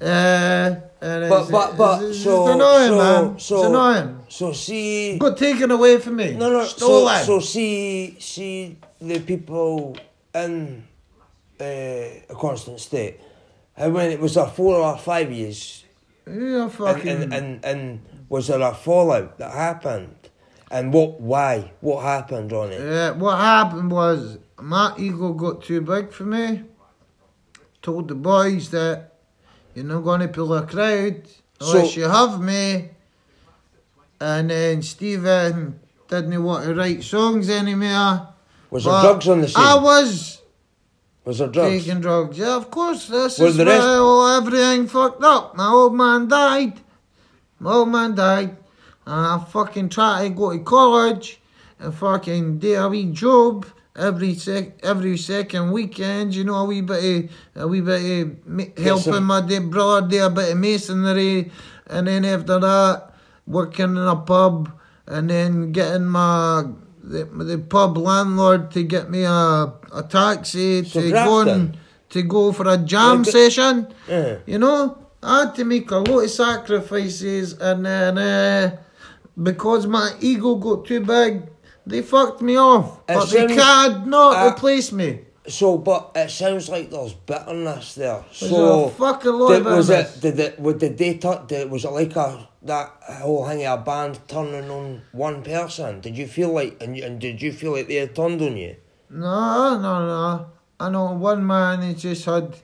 Uh, 0.00 0.76
and 1.02 1.28
But 1.28 1.42
it's, 1.42 1.50
but 1.50 1.76
but 1.76 2.02
it's, 2.02 2.16
it's 2.16 2.24
so 2.24 2.46
annoying, 2.46 2.88
so 2.88 2.96
man. 2.98 3.38
so 3.38 3.56
it's 3.56 3.66
annoying. 3.66 4.20
so 4.28 4.52
see. 4.52 5.18
Got 5.18 5.36
taken 5.36 5.72
away 5.72 5.98
from 5.98 6.16
me. 6.16 6.34
No, 6.34 6.48
no. 6.48 6.64
Stolen. 6.64 7.18
So, 7.18 7.40
so 7.40 7.40
see, 7.40 8.16
see 8.20 8.76
the 9.00 9.18
people 9.18 9.96
in 10.32 10.84
uh, 11.60 11.64
a 11.64 12.34
constant 12.38 12.78
state. 12.78 13.18
How 13.76 13.90
when 13.90 14.12
it 14.12 14.20
was 14.20 14.36
a 14.36 14.46
four 14.46 14.76
or 14.76 14.96
five 14.96 15.32
years, 15.32 15.84
yeah, 16.24 16.62
and, 16.62 16.72
fucking. 16.72 17.08
and, 17.08 17.34
and, 17.34 17.64
and 17.64 18.00
was 18.28 18.46
there 18.46 18.60
a 18.60 18.72
fallout 18.72 19.38
that 19.38 19.52
happened? 19.52 20.14
And 20.70 20.92
what? 20.92 21.20
Why? 21.20 21.72
What 21.80 22.02
happened 22.02 22.52
on 22.52 22.70
it? 22.70 22.80
Yeah, 22.80 23.10
what 23.10 23.38
happened 23.38 23.90
was 23.90 24.38
my 24.60 24.94
ego 24.96 25.32
got 25.32 25.64
too 25.64 25.80
big 25.80 26.12
for 26.12 26.24
me. 26.24 26.62
Told 27.82 28.06
the 28.06 28.14
boys 28.14 28.70
that 28.70 29.11
you're 29.74 29.84
not 29.84 30.00
going 30.00 30.20
to 30.20 30.28
pull 30.28 30.52
a 30.54 30.66
crowd 30.66 31.22
unless 31.60 31.94
So- 31.94 32.00
you 32.00 32.08
have 32.08 32.40
me. 32.40 32.90
And 34.20 34.50
then 34.50 34.82
Stephen 34.82 35.80
didn't 36.08 36.42
want 36.44 36.64
to 36.66 36.74
write 36.74 37.02
songs 37.02 37.50
anymore. 37.50 38.28
Was 38.70 38.84
there 38.84 39.00
drugs 39.02 39.28
on 39.28 39.40
the 39.40 39.48
scene? 39.48 39.56
I 39.62 39.74
was 39.76 40.40
was 41.24 41.38
there 41.38 41.48
drugs? 41.48 41.84
taking 41.84 42.00
drugs. 42.00 42.38
Yeah, 42.38 42.56
of 42.56 42.70
course. 42.70 43.08
This 43.08 43.38
Were 43.38 43.46
is 43.48 43.56
the 43.56 43.66
rest- 43.66 43.82
all, 43.84 44.26
everything 44.28 44.86
fucked 44.86 45.22
up. 45.24 45.56
My 45.56 45.68
old 45.68 45.94
man 45.94 46.28
died. 46.28 46.80
My 47.58 47.72
old 47.72 47.88
man 47.88 48.14
died. 48.14 48.56
And 49.06 49.26
I 49.26 49.44
fucking 49.50 49.88
tried 49.88 50.28
to 50.28 50.34
go 50.34 50.52
to 50.52 50.58
college 50.60 51.40
and 51.80 51.92
fucking 51.92 52.58
do 52.58 52.76
a 52.76 52.88
wee 52.88 53.06
job 53.12 53.66
every 53.96 54.34
sec 54.34 54.82
every 54.82 55.16
second 55.16 55.72
weekend. 55.72 56.34
You 56.34 56.44
know, 56.44 56.56
a 56.56 56.64
wee 56.64 56.80
bit 56.80 57.24
of, 57.54 57.62
a 57.62 57.68
wee 57.68 57.80
bit 57.80 58.00
of 58.46 58.78
helping 58.78 59.24
my 59.24 59.40
day 59.40 59.58
brother 59.58 60.06
do 60.08 60.24
a 60.24 60.30
bit 60.30 60.52
of 60.52 60.58
masonry. 60.58 61.50
And 61.86 62.06
then 62.06 62.24
after 62.24 62.58
that, 62.58 63.12
working 63.46 63.96
in 63.96 63.98
a 63.98 64.16
pub. 64.16 64.70
And 65.04 65.28
then 65.28 65.72
getting 65.72 66.06
my 66.06 66.64
the, 67.02 67.24
the 67.24 67.58
pub 67.58 67.96
landlord 67.98 68.70
to 68.70 68.84
get 68.84 69.10
me 69.10 69.24
a, 69.24 69.72
a 69.92 70.02
taxi 70.08 70.84
So 70.84 71.00
to 71.00 71.10
go 71.10 71.40
and, 71.40 71.76
to 72.10 72.22
go 72.22 72.52
for 72.52 72.68
a 72.68 72.78
jam 72.78 73.24
Like 73.24 73.32
session. 73.32 73.92
You 74.46 74.58
know, 74.58 74.98
I 75.22 75.40
had 75.40 75.54
to 75.56 75.64
make 75.64 75.90
a 75.90 75.96
lot 75.98 76.22
of 76.22 76.30
sacrifices, 76.30 77.54
and 77.54 77.84
then 77.84 78.16
uh, 78.16 78.76
because 79.42 79.86
my 79.86 80.12
ego 80.20 80.54
got 80.54 80.86
too 80.86 81.00
big, 81.00 81.48
they 81.86 82.02
fucked 82.02 82.42
me 82.42 82.56
off. 82.56 83.06
But 83.06 83.26
they 83.30 83.46
can't 83.46 84.06
not 84.06 84.36
uh, 84.36 84.50
replace 84.50 84.92
me. 84.92 85.20
So, 85.48 85.76
but 85.78 86.12
it 86.14 86.30
sounds 86.30 86.68
like 86.68 86.90
there's 86.90 87.14
bitterness 87.14 87.96
there. 87.96 88.24
So, 88.30 88.84
a 88.84 88.90
fucking 88.90 89.32
lot 89.32 89.48
did, 89.48 89.66
of 89.66 89.76
was 89.76 89.90
it? 89.90 90.18
Did 90.20 90.38
it? 90.38 90.62
Did 90.78 90.96
they? 90.98 91.14
tu- 91.18 91.40
did, 91.48 91.68
was 91.70 91.84
it 91.84 91.90
like 91.90 92.14
a 92.14 92.48
that 92.62 92.90
whole 93.08 93.46
thing 93.48 93.66
of 93.66 93.80
a 93.80 93.82
band 93.82 94.20
turning 94.28 94.70
on 94.70 95.02
one 95.10 95.42
person? 95.42 96.00
Did 96.00 96.16
you 96.16 96.28
feel 96.28 96.52
like 96.52 96.80
and, 96.80 96.96
and 96.96 97.20
did 97.20 97.42
you 97.42 97.52
feel 97.52 97.72
like 97.72 97.88
they 97.88 97.96
had 97.96 98.14
turned 98.14 98.40
on 98.40 98.56
you? 98.56 98.76
No, 99.10 99.78
no, 99.80 100.06
no. 100.06 100.46
I 100.78 100.88
know 100.90 101.12
one 101.14 101.44
man, 101.46 101.82
he 101.82 101.94
just 101.94 102.24
had 102.24 102.56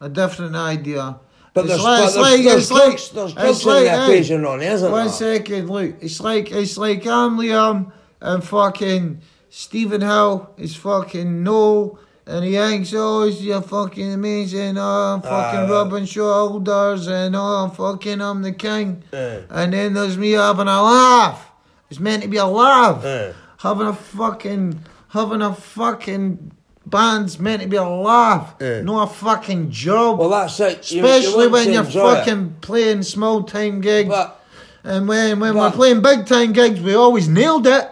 a 0.00 0.08
different 0.08 0.56
idea. 0.56 1.20
But 1.52 1.66
It's 1.66 1.68
there's, 1.74 1.84
like- 1.84 2.04
it's 2.04 2.16
like- 2.16 2.44
there's 2.44 2.62
it's 2.62 2.70
like- 2.70 2.82
drugs, 2.84 3.10
there's 3.10 3.30
it's 3.32 3.62
drugs 3.62 3.62
in 3.62 3.72
like, 3.72 3.84
the 3.84 4.24
hey, 4.24 4.36
Ronnie, 4.42 4.66
isn't 4.66 4.90
One 4.92 5.04
there? 5.06 5.12
second, 5.14 5.70
look. 5.70 5.94
It's 6.00 6.20
like 6.20 6.50
it's 6.50 6.76
like 6.78 7.06
I'm 7.06 7.36
Liam 7.38 7.92
and 8.26 8.42
fucking 8.44 9.20
Stephen 9.48 10.00
Hill 10.00 10.50
is 10.58 10.74
fucking 10.76 11.42
no, 11.42 11.98
and 12.26 12.44
he 12.44 12.52
thinks 12.52 12.92
oh 12.94 13.24
you're 13.24 13.62
fucking 13.62 14.12
amazing. 14.12 14.76
Oh, 14.78 15.14
I'm 15.14 15.22
fucking 15.22 15.60
Ah. 15.70 15.72
rubbing 15.72 16.04
shoulders 16.06 17.06
and 17.06 17.34
oh 17.36 17.40
I'm 17.64 17.70
fucking 17.70 18.20
I'm 18.20 18.42
the 18.42 18.52
king. 18.52 19.02
Eh. 19.12 19.40
And 19.50 19.72
then 19.72 19.94
there's 19.94 20.18
me 20.18 20.32
having 20.32 20.68
a 20.68 20.82
laugh. 20.82 21.50
It's 21.90 22.00
meant 22.00 22.22
to 22.24 22.28
be 22.28 22.36
a 22.38 22.46
laugh. 22.46 23.04
Eh. 23.04 23.32
Having 23.58 23.86
a 23.86 23.94
fucking 23.94 24.80
having 25.10 25.40
a 25.42 25.54
fucking 25.54 26.52
band's 26.84 27.38
meant 27.38 27.62
to 27.62 27.68
be 27.68 27.76
a 27.76 27.88
laugh, 27.88 28.54
Yeah. 28.60 28.80
not 28.82 29.10
a 29.10 29.14
fucking 29.14 29.70
job. 29.70 30.18
Well, 30.18 30.28
that's 30.30 30.58
it. 30.60 30.90
You- 30.90 30.98
you 31.02 31.06
Especially 31.06 31.46
when 31.48 31.72
you're 31.72 31.84
enjoy 31.84 32.12
it. 32.12 32.16
fucking 32.18 32.56
playing 32.60 33.02
small 33.04 33.42
time 33.44 33.80
gigs. 33.80 34.08
But 34.10 34.40
and 34.84 35.08
when, 35.08 35.40
when 35.40 35.54
but- 35.54 35.60
we're 35.60 35.76
playing 35.76 36.00
big 36.02 36.26
time 36.26 36.52
gigs, 36.52 36.80
we 36.80 36.94
always 36.94 37.28
nailed 37.28 37.66
it. 37.66 37.88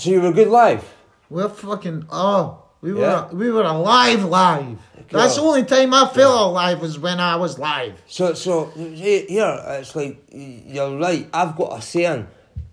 So 0.00 0.10
you 0.10 0.20
were 0.20 0.32
good 0.32 0.48
live. 0.48 0.84
We're 1.28 1.48
fucking 1.48 2.06
oh, 2.10 2.62
we 2.80 2.92
were 2.92 3.00
Yeah. 3.02 3.28
we 3.32 3.50
were 3.50 3.62
alive 3.62 4.24
live. 4.24 4.78
That's 5.10 5.36
the 5.36 5.42
only 5.42 5.64
time 5.64 5.92
I 5.94 6.06
felt 6.08 6.40
alive 6.50 6.80
was 6.80 6.98
when 6.98 7.18
I 7.20 7.36
was 7.36 7.58
live. 7.58 8.00
So, 8.06 8.34
so 8.34 8.66
he- 8.76 9.26
here 9.26 9.58
it's 9.78 9.94
like 9.96 10.22
you're 10.32 10.96
right. 10.98 11.28
I've 11.32 11.56
got 11.56 11.78
a 11.78 11.82
saying: 11.82 12.26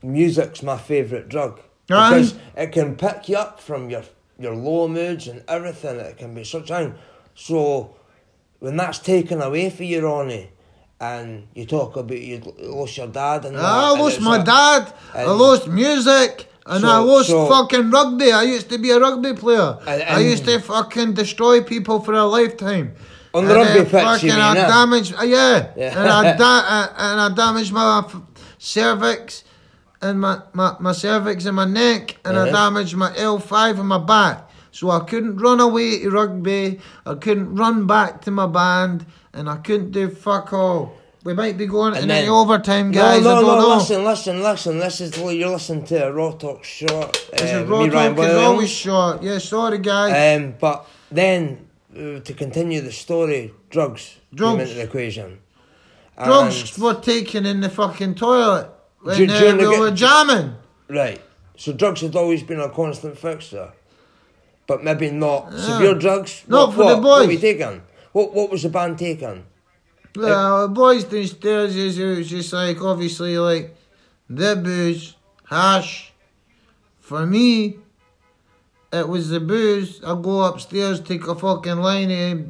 music's 0.04 0.64
my 0.64 0.78
favourite 0.78 1.30
drug 1.30 1.60
because 1.88 2.36
it 2.56 2.72
can 2.72 2.96
pick 2.96 3.30
you 3.30 3.38
up 3.38 3.60
from 3.60 3.90
your 3.90 4.04
your 4.40 4.56
low 4.56 4.88
moods 4.88 5.28
and 5.28 5.44
everything. 5.48 5.98
It 6.00 6.18
can 6.18 6.34
be 6.36 6.44
such 6.44 6.70
a 6.70 6.94
so 7.36 7.96
when 8.60 8.76
that's 8.78 9.00
taken 9.00 9.42
away 9.42 9.70
from 9.70 9.86
you, 9.86 10.04
Ronnie, 10.06 10.50
and 11.00 11.48
you 11.54 11.66
talk 11.66 11.96
about 11.96 12.18
you 12.20 12.42
lost 12.60 12.98
your 12.98 13.08
dad 13.08 13.46
and 13.46 13.56
I 13.58 13.62
that, 13.94 14.02
lost 14.02 14.22
my 14.22 14.38
like- 14.38 14.46
dad. 14.46 14.94
I 15.14 15.24
lost 15.26 15.68
music. 15.68 16.48
And 16.70 16.82
So- 16.82 16.90
I 16.90 16.98
lost 16.98 17.30
so- 17.30 17.48
fucking 17.48 17.92
rugby. 17.92 18.32
I 18.32 18.44
used 18.44 18.70
to 18.70 18.78
be 18.78 18.92
a 18.92 19.00
rugby 19.00 19.34
player. 19.34 19.78
And- 19.88 20.04
I 20.04 20.20
used 20.20 20.46
to 20.46 20.60
fucking 20.60 21.14
destroy 21.14 21.62
people 21.62 22.02
for 22.02 22.14
a 22.14 22.26
lifetime. 22.26 22.94
On 23.34 23.46
the 23.46 23.54
And 23.60 23.60
rugby 23.76 23.84
pitch, 23.92 24.24
you 24.24 24.32
mean, 24.32 24.40
I 24.42 24.58
eh? 24.58 24.68
damaged, 24.68 25.14
uh, 25.20 25.24
yeah. 25.24 25.68
Yeah. 25.78 26.00
and 26.00 26.10
I 26.10 26.36
da- 26.44 26.66
uh, 26.76 26.88
and 26.98 27.22
I 27.22 27.30
damaged 27.30 27.72
my 27.72 28.00
f- 28.00 28.16
cervix 28.58 29.44
and 30.02 30.20
my, 30.20 30.40
my, 30.54 30.76
my 30.80 30.92
cervix 30.92 31.46
and 31.46 31.56
my 31.56 31.66
neck, 31.66 32.18
and 32.26 32.38
I 32.38 32.42
Uh-huh. 32.44 32.52
damaged 32.52 32.96
my 32.96 33.12
L5 33.12 33.80
and 33.80 33.88
my 33.88 33.98
back. 34.00 34.50
So 34.72 34.92
I 34.92 35.00
couldn't 35.00 35.38
run 35.38 35.60
away 35.60 36.00
to 36.02 36.10
rugby. 36.10 36.80
I 37.06 37.16
couldn't 37.16 37.56
run 37.56 37.88
back 37.88 38.22
to 38.26 38.32
my 38.32 38.46
band, 38.48 39.06
and 39.34 39.50
I 39.50 39.56
couldn't 39.58 39.92
do 39.92 40.10
fuck 40.10 40.54
all. 40.54 40.94
We 41.28 41.34
might 41.34 41.58
be 41.58 41.66
going 41.66 41.88
And 41.94 42.04
into 42.04 42.08
then- 42.08 42.26
the 42.26 42.32
overtime, 42.32 42.90
guys. 42.94 43.22
no, 43.22 43.36
don't 43.42 43.46
no, 43.48 43.60
know. 43.60 43.76
listen, 43.76 44.06
listen, 44.06 44.42
listen. 44.42 44.80
This 44.80 45.02
is 45.02 45.18
what 45.20 45.36
you're 45.36 45.50
listening 45.50 45.84
to 45.88 46.08
a 46.08 46.14
Raw 46.14 46.32
Talk 46.32 46.64
short. 46.64 47.12
This 47.34 47.42
uh, 47.52 47.58
is 47.64 47.68
raw 47.68 47.86
talk 47.86 48.18
is 48.18 48.36
always 48.38 48.70
short. 48.70 49.22
Yeah, 49.22 49.38
sorry, 49.40 49.80
guys. 49.80 50.40
Um, 50.40 50.56
but 50.58 50.88
then 51.12 51.68
uh, 51.94 52.22
to 52.22 52.34
continue 52.34 52.80
the 52.80 52.94
story, 52.94 53.52
drugs, 53.70 54.16
Drugs. 54.34 54.54
came 54.54 54.62
into 54.62 54.74
the 54.76 54.84
equation. 54.84 55.40
Drugs 56.24 56.72
And- 56.76 56.82
were 56.82 56.94
taken 56.94 57.46
in 57.46 57.60
the 57.60 57.70
fucking 57.70 58.16
toilet 58.16 58.70
when 59.02 59.16
uh, 59.30 59.58
we 59.58 59.66
the 59.66 59.80
were 59.82 59.92
jamming. 59.92 60.56
right. 60.88 61.20
So 61.58 61.74
drugs 61.74 62.00
had 62.00 62.16
always 62.16 62.42
been 62.42 62.62
a 62.62 62.70
constant 62.70 63.18
fixture, 63.18 63.74
but 64.66 64.82
maybe 64.82 65.12
not 65.12 65.52
severe 65.52 65.94
drugs. 65.96 66.44
Not 66.48 66.68
What- 66.70 66.76
for 66.78 66.84
the 66.84 66.86
what- 66.86 67.04
What 67.04 67.20
were 67.22 67.26
boys. 67.28 67.34
you 67.34 67.40
taking? 67.40 67.82
What 68.14 68.34
What 68.34 68.50
was 68.50 68.64
the 68.64 68.70
band 68.70 68.98
taking? 68.98 69.44
Well, 70.18 70.68
the 70.68 70.74
boys 70.74 71.04
downstairs 71.04 71.76
is 71.76 72.00
it 72.00 72.18
was 72.18 72.30
just 72.30 72.52
like 72.52 72.82
obviously 72.82 73.38
like 73.38 73.76
the 74.28 74.56
booze, 74.56 75.16
hash. 75.46 76.12
For 77.00 77.26
me, 77.26 77.78
it 78.92 79.08
was 79.08 79.30
the 79.30 79.40
booze. 79.40 80.04
I 80.04 80.20
go 80.20 80.42
upstairs, 80.42 81.02
take 81.02 81.28
a 81.28 81.36
fucking 81.36 81.78
line 81.78 82.12
of 82.12 82.46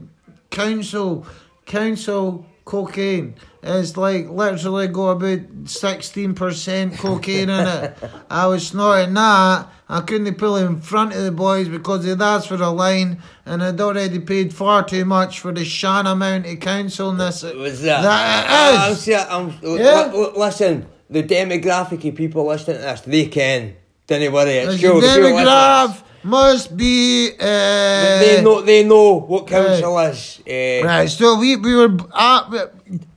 council, 0.49 1.25
council 1.65 2.45
cocaine. 2.67 3.33
It's 3.63 3.97
like 3.97 4.29
literally 4.29 4.87
got 4.87 5.09
about 5.21 5.39
sixteen 5.65 6.35
percent 6.35 6.97
cocaine 6.97 7.49
in 7.49 7.67
it. 7.67 7.97
I 8.29 8.45
was 8.47 8.67
snorting 8.67 9.13
that. 9.15 9.67
I 9.89 10.01
couldn't 10.01 10.35
pull 10.35 10.57
in 10.57 10.81
front 10.81 11.13
of 11.15 11.23
the 11.23 11.31
boys 11.31 11.67
because 11.69 12.05
they'd 12.05 12.21
asked 12.21 12.49
for 12.49 12.55
a 12.55 12.69
line 12.69 13.19
and 13.45 13.63
I'd 13.63 13.79
already 13.79 14.19
paid 14.19 14.53
far 14.53 14.83
too 14.83 15.05
much 15.05 15.39
for 15.39 15.51
the 15.53 15.63
shan 15.65 16.05
amount 16.05 16.45
of 16.45 16.59
council 16.59 17.09
and 17.09 17.19
this. 17.19 17.41
Was 17.43 17.81
that? 17.83 18.01
That 18.01 18.45
oh, 18.49 18.77
I'm, 18.77 18.89
it 18.89 18.91
is. 18.91 18.99
see- 19.01 19.15
I'm, 19.15 19.53
Yeah. 19.61 20.11
li- 20.13 20.19
li- 20.19 20.31
listen, 20.35 20.87
the 21.09 21.23
demographic 21.23 22.07
of 22.07 22.15
people 22.15 22.45
listening 22.47 22.77
to 22.77 22.81
this, 22.83 23.01
they 23.01 23.25
can. 23.27 23.75
Don't 24.07 24.31
worry, 24.33 24.51
it's 24.57 24.81
The 24.81 24.87
cool. 24.89 25.01
the 25.01 25.07
demograph 25.07 26.01
must 26.23 26.75
be. 26.75 27.31
Uh, 27.39 28.19
They 28.19 28.41
know. 28.43 28.61
They 28.61 28.83
know 28.83 29.19
what 29.19 29.47
council 29.47 29.97
is. 29.99 30.39
Uh, 30.47 30.85
Right, 30.85 31.09
so 31.09 31.37
we 31.39 31.55
we 31.55 31.75
were 31.75 31.95
uh, 32.13 32.67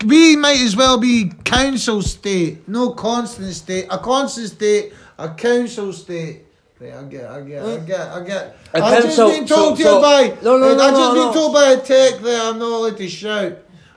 we 0.06 0.36
might 0.36 0.60
as 0.60 0.76
well 0.76 0.98
be 0.98 1.32
council 1.44 2.02
state, 2.02 2.66
no 2.68 2.90
constant 2.92 3.52
state. 3.54 3.86
A 3.90 3.98
constant 3.98 4.48
state, 4.48 4.92
a 5.18 5.28
council 5.34 5.92
state. 5.92 6.42
Right, 6.80 6.94
I 6.94 7.02
get, 7.04 7.30
I 7.30 7.40
get, 7.42 7.62
I 7.62 7.78
get, 7.84 8.00
I 8.00 8.20
get. 8.24 8.56
A 8.74 8.82
I've 8.82 9.02
just 9.04 9.16
been 9.18 9.46
told 9.46 9.76
so- 9.78 9.84
so- 9.84 10.00
by. 10.02 10.36
No, 10.42 10.56
no, 10.58 10.74
no, 10.74 10.82
I've 10.82 10.94
just 10.96 11.14
no, 11.14 11.14
been 11.14 11.26
no. 11.26 11.32
told 11.32 11.52
by 11.54 11.66
a 11.72 11.76
tech 11.76 12.20
that 12.22 12.40
I'm 12.46 12.58
not 12.58 12.68
allowed 12.72 12.96
to 12.96 13.08
shout. 13.08 13.52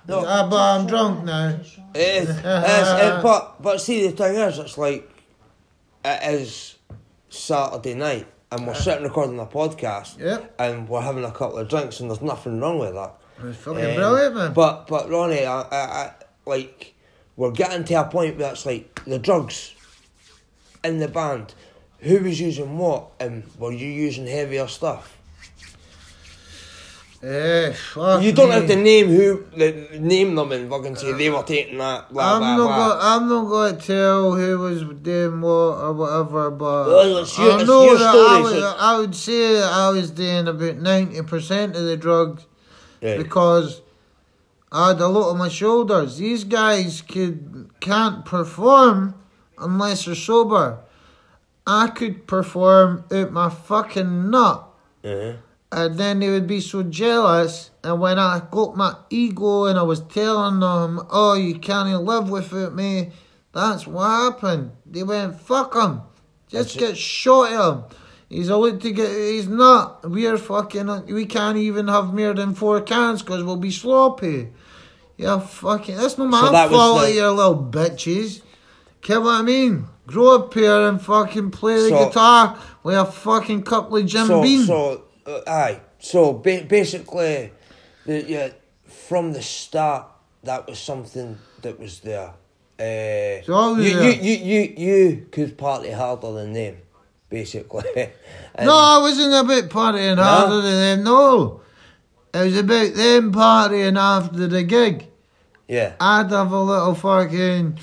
No. 0.08 0.20
Uh, 0.20 0.50
but 0.50 0.58
I'm 0.60 0.86
drunk 0.88 1.24
now. 1.24 1.60
It 1.96 2.24
is. 2.24 2.30
It's- 2.30 3.02
it- 3.04 3.24
but 3.24 3.62
but 3.62 3.80
see 3.80 4.08
the 4.08 4.12
thing 4.12 4.36
is, 4.36 4.60
it's 4.60 4.78
like 4.78 5.10
it 6.04 6.34
is 6.42 6.76
Saturday 7.30 7.94
night, 7.96 8.28
and 8.54 8.68
we're 8.68 8.76
sitting 8.76 9.04
recording 9.04 9.40
a 9.40 9.46
podcast, 9.46 10.20
Yep. 10.20 10.56
and 10.60 10.88
we're 10.88 11.02
having 11.02 11.24
a 11.26 11.32
couple 11.32 11.58
of 11.58 11.68
drinks, 11.70 12.00
and 12.00 12.10
there's 12.10 12.22
nothing 12.22 12.60
wrong 12.60 12.80
with 12.80 12.94
that. 12.94 13.16
It's 13.44 13.58
fucking 13.58 13.84
Um, 13.86 13.96
brilliant, 13.96 14.36
man. 14.36 14.54
But 14.54 14.88
but 14.88 15.10
Ronnie, 15.10 15.46
I, 15.46 15.62
I, 15.62 15.78
I 15.78 16.12
like 16.46 16.94
we're 17.36 17.52
getting 17.52 17.84
to 17.86 17.94
a 17.96 18.04
point 18.06 18.38
where 18.38 18.52
it's 18.52 18.66
like 18.66 19.02
the 19.06 19.18
drugs 19.20 19.74
in 20.84 21.00
the 21.00 21.08
band. 21.08 21.54
Who 22.00 22.20
was 22.20 22.40
using 22.40 22.78
what, 22.78 23.12
and 23.20 23.44
were 23.58 23.72
you 23.72 23.88
using 23.88 24.28
heavier 24.28 24.68
stuff? 24.68 25.18
Eh, 27.26 27.72
fuck 27.72 28.22
You 28.22 28.34
don't 28.34 28.50
me. 28.50 28.56
have 28.56 28.68
to 28.68 28.76
name 28.76 29.08
who, 29.08 29.46
the, 29.56 29.88
name 29.98 30.36
them 30.36 30.52
and 30.52 30.70
fucking 30.70 30.98
say 30.98 31.14
they 31.14 31.30
were 31.30 31.42
taking 31.44 31.78
that. 31.78 32.12
Blah, 32.12 32.34
I'm 32.36 32.40
blah, 32.42 32.58
not 32.58 32.68
blah. 32.68 32.90
go, 32.90 33.00
I'm 33.02 33.30
not 33.30 33.46
going 33.50 33.78
to 33.78 33.88
tell 33.88 34.34
who 34.36 34.60
was 34.60 34.84
doing 35.02 35.40
what 35.40 35.50
or 35.50 35.94
whatever, 35.94 36.52
but 36.52 36.88
Well, 36.88 37.18
it's 37.20 37.38
your- 37.38 37.52
I 37.54 37.56
it's 37.60 37.68
know 37.68 37.84
your 37.86 37.98
that 37.98 38.12
story, 38.12 38.28
I, 38.28 38.42
would, 38.42 38.60
so- 38.60 38.76
I 38.78 38.98
would 39.00 39.16
say 39.16 39.54
that 39.54 39.72
I 39.72 39.90
was 39.92 40.12
doing 40.12 40.48
about 40.50 40.76
ninety 40.78 41.22
percent 41.22 41.78
of 41.78 41.84
the 41.86 41.96
drugs 41.96 42.46
Right. 43.02 43.18
because 43.18 43.82
I 44.70 44.90
had 44.90 45.00
a 45.00 45.08
lot 45.08 45.30
on 45.32 45.38
my 45.38 45.48
shoulders. 45.50 46.18
These 46.18 46.44
guys 46.44 47.02
could 47.02 47.70
can't 47.80 48.26
perform 48.26 49.16
unless 49.58 50.06
they're 50.06 50.16
sober. 50.16 50.80
I 51.66 51.88
could 51.88 52.28
perform 52.28 53.06
out 53.14 53.32
my 53.32 53.50
fucking 53.50 54.30
nut. 54.30 54.68
Uh-huh. 55.06 55.34
And 55.76 55.98
then 55.98 56.20
they 56.20 56.30
would 56.30 56.46
be 56.48 56.62
so 56.62 56.84
jealous. 56.84 57.72
And 57.84 58.00
when 58.00 58.20
I 58.20 58.42
got 58.52 58.78
my 58.78 58.96
ego 59.10 59.66
and 59.66 59.80
I 59.80 59.82
was 59.84 60.02
telling 60.02 60.60
them, 60.60 61.02
oh, 61.10 61.34
you 61.34 61.56
can't 61.58 62.04
live 62.04 62.30
without 62.30 62.76
me, 62.76 63.12
that's 63.54 63.88
what 63.88 64.08
happened. 64.08 64.72
They 64.86 65.04
went, 65.04 65.40
fuck 65.40 65.74
him. 65.76 66.02
Just 66.48 66.74
That's 66.74 66.76
it. 66.76 66.80
get 66.80 66.98
shot 66.98 67.52
at 67.52 67.74
him. 67.74 67.84
He's 68.30 68.50
allowed 68.50 68.82
to 68.82 68.92
get, 68.92 69.10
he's 69.10 69.48
not. 69.48 70.10
We're 70.10 70.38
fucking, 70.38 71.08
we 71.08 71.26
can't 71.26 71.58
even 71.58 71.88
have 71.88 72.14
more 72.14 72.34
than 72.34 72.54
four 72.56 72.82
cans 72.82 73.22
because 73.22 73.44
we'll 73.44 73.58
be 73.58 73.72
sloppy. 73.72 74.50
Yeah, 75.18 75.40
fucking, 75.40 75.96
that's 75.98 76.18
not 76.18 76.30
my 76.30 76.42
So 76.42 76.52
that 76.52 76.70
fault, 76.70 77.02
the- 77.02 77.14
you 77.14 77.30
little 77.30 77.64
bitches. 77.72 78.42
Get 79.02 79.22
what 79.22 79.36
I 79.36 79.42
mean? 79.42 79.86
Grow 80.08 80.36
up 80.36 80.54
here 80.54 80.88
and 80.88 81.02
fucking 81.02 81.52
play 81.52 81.76
the 81.84 81.90
So- 81.90 82.06
guitar 82.06 82.58
with 82.84 82.96
a 82.96 83.06
fucking 83.06 83.64
couple 83.64 83.98
of 83.98 84.06
Jim 84.06 84.28
so, 84.28 84.42
Beam. 84.42 84.66
So, 84.66 85.04
uh, 85.26 85.42
aye. 85.48 85.80
So 86.00 86.34
ba- 86.34 86.66
basically, 86.68 87.52
the, 88.06 88.24
yeah, 88.24 88.50
from 88.86 89.34
the 89.34 89.42
start, 89.42 90.08
that 90.44 90.68
was 90.68 90.80
something 90.80 91.38
that 91.62 91.80
was 91.80 92.00
there. 92.02 92.34
Uh, 92.80 93.44
So 93.46 93.76
you, 93.78 93.94
there. 93.94 94.12
you, 94.12 94.12
you, 94.22 94.38
you, 94.44 94.74
you 94.78 95.28
could 95.32 95.58
party 95.58 95.92
harder 95.92 96.32
than 96.34 96.54
them, 96.54 96.78
basically. 97.30 97.84
No, 98.60 98.72
I 98.76 99.00
wasn't 99.00 99.34
about 99.34 99.70
partying 99.70 100.18
harder 100.22 100.62
than 100.62 100.80
them. 100.98 101.04
No, 101.04 101.62
it 102.34 102.44
was 102.44 102.58
about 102.58 102.94
them 102.94 103.32
partying 103.34 103.98
after 103.98 104.46
the 104.48 104.62
gig. 104.64 105.08
Yeah. 105.68 105.94
I'd 106.00 106.30
have 106.30 106.52
a 106.52 106.62
little 106.62 106.94
fucking 106.94 107.80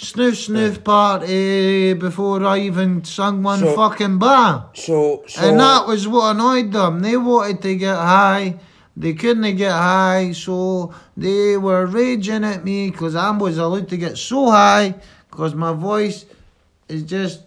snoof 0.00 0.36
snoof 0.48 0.82
party 0.82 1.92
before 1.92 2.42
I 2.44 2.58
even 2.60 3.04
sung 3.04 3.42
one 3.42 3.60
So- 3.60 3.74
fucking 3.76 4.18
bar. 4.18 4.70
So, 4.74 5.22
so 5.28 5.40
and 5.48 5.60
that 5.60 5.86
was 5.86 6.08
what 6.08 6.34
annoyed 6.36 6.72
them. 6.72 7.00
They 7.00 7.16
wanted 7.16 7.60
to 7.62 7.76
get 7.76 7.96
high. 7.96 8.56
They 8.96 9.12
couldn't 9.14 9.56
get 9.56 9.72
high, 9.72 10.32
so 10.32 10.92
they 11.16 11.56
were 11.56 11.86
raging 11.86 12.44
at 12.44 12.64
me 12.64 12.90
because 12.90 13.14
I 13.14 13.30
was 13.30 13.56
allowed 13.58 13.88
to 13.90 13.96
get 13.96 14.16
so 14.18 14.50
high 14.50 14.94
because 15.30 15.54
my 15.54 15.72
voice 15.72 16.24
is 16.88 17.04
just, 17.04 17.40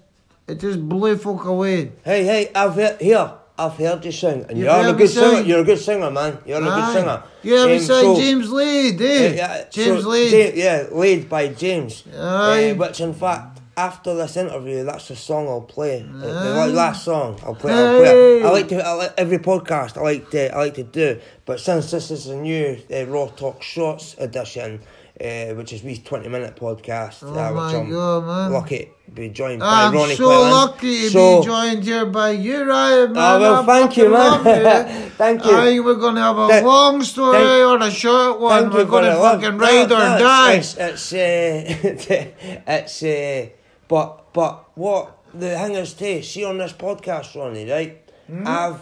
it 0.48 0.60
just 0.60 0.80
blew 0.88 1.18
folk 1.18 1.46
away. 1.46 1.92
Hey, 2.06 2.24
hey, 2.24 2.52
I've 2.56 2.76
here, 3.00 3.34
I've 3.58 3.74
heard 3.78 4.04
you 4.04 4.12
sing, 4.12 4.46
and 4.50 4.58
You've 4.58 4.66
you're 4.66 4.88
a 4.88 4.94
good 4.94 5.10
singer. 5.10 5.42
You're 5.42 5.60
a 5.60 5.64
good 5.64 5.78
singer, 5.80 6.10
man. 6.10 6.40
You're 6.46 6.58
a 6.58 6.66
good 6.66 6.94
singer. 6.94 7.24
You 7.44 7.56
ever 7.58 7.74
Um, 7.74 7.80
sang 7.80 8.02
so- 8.04 8.16
James 8.16 8.52
Lee, 8.52 8.90
Yeah, 8.90 8.98
did 8.98 9.36
yeah, 9.36 9.64
James 9.70 10.04
so 10.04 10.10
Lee. 10.10 10.30
Ja- 10.46 10.52
yeah, 10.56 10.84
laid 10.92 11.30
by 11.30 11.50
James. 11.50 12.04
Aye. 12.20 12.72
Uh, 12.72 12.76
which, 12.76 13.00
in 13.00 13.14
fact, 13.14 13.60
after 13.78 14.16
this 14.16 14.38
interview, 14.38 14.84
that's 14.84 15.08
the 15.08 15.16
song 15.16 15.48
I'll 15.48 15.62
play. 15.62 16.04
The- 16.12 16.28
The, 16.28 16.62
Ah. 16.62 16.66
last 16.66 17.06
song 17.06 17.40
I'll 17.46 17.54
play. 17.54 17.74
I'll 17.74 18.00
play 18.00 18.44
I 18.44 18.50
like 18.50 18.68
to. 18.70 18.88
I 18.88 18.94
like, 18.94 19.14
every 19.18 19.38
podcast 19.38 19.98
I 19.98 20.02
like 20.02 20.32
to. 20.32 20.52
I 20.56 20.58
like 20.58 20.74
to 20.76 20.84
do. 20.84 21.18
But 21.46 21.60
since 21.60 21.92
this 21.92 22.10
is 22.10 22.28
a 22.28 22.36
new 22.36 22.78
uh, 22.92 23.06
Raw 23.06 23.28
Talk 23.28 23.62
Shorts 23.62 24.16
edition, 24.18 24.80
uh, 25.22 25.54
which 25.56 25.72
is 25.74 25.84
we 25.84 25.98
twenty 25.98 26.28
minute 26.30 26.56
podcast, 26.56 27.24
Oh 27.24 27.30
uh, 27.32 27.52
my 27.52 27.76
I'm 27.76 27.90
God, 27.90 28.26
man. 28.26 28.52
lucky 28.54 28.90
to 29.06 29.12
be 29.12 29.30
joined 29.30 29.60
by 29.60 29.86
I'm 29.86 29.94
Ronnie 29.94 30.16
so 30.16 30.24
Quillen. 30.28 30.52
lucky 30.52 31.02
to 31.04 31.10
So- 31.10 31.40
be 31.42 31.46
joined 31.46 31.84
here 31.84 32.06
by 32.08 32.32
you, 32.32 32.64
Ryan. 32.64 33.14
Man. 33.14 33.36
Oh, 33.36 33.40
well, 33.42 33.62
I 33.62 33.66
thank 33.66 33.98
you, 33.98 34.10
man. 34.10 34.40
you. 34.40 35.10
Thank 35.18 35.46
you. 35.46 35.56
I 35.56 35.66
think 35.66 35.86
we're 35.86 35.96
going 35.96 36.16
to 36.16 36.22
have 36.22 36.38
a 36.38 36.62
long 36.66 37.04
story 37.04 37.38
thank- 37.38 37.82
or 37.82 37.88
a 37.88 37.92
short 37.92 38.40
one. 38.40 38.72
We're 38.72 38.86
going 38.86 39.04
to 39.06 39.12
for 39.12 39.18
the 39.18 39.22
love. 39.24 39.42
fucking 39.42 39.58
No, 39.58 39.64
ride 39.64 39.92
or 39.92 40.00
no, 40.00 40.20
die. 40.20 40.54
It's, 40.54 40.76
it's, 40.78 41.14
uh, 41.14 42.28
it's 42.68 43.04
uh, 43.04 43.50
but 43.88 44.34
but 44.34 44.76
what 44.76 45.18
the 45.34 45.50
thing 45.56 45.76
is 45.76 45.94
too, 45.94 46.24
see 46.24 46.44
on 46.46 46.58
this 46.58 46.74
podcast, 46.74 47.36
Ronnie, 47.36 47.70
right? 47.70 48.02
Hmm? 48.28 48.48
I've 48.48 48.80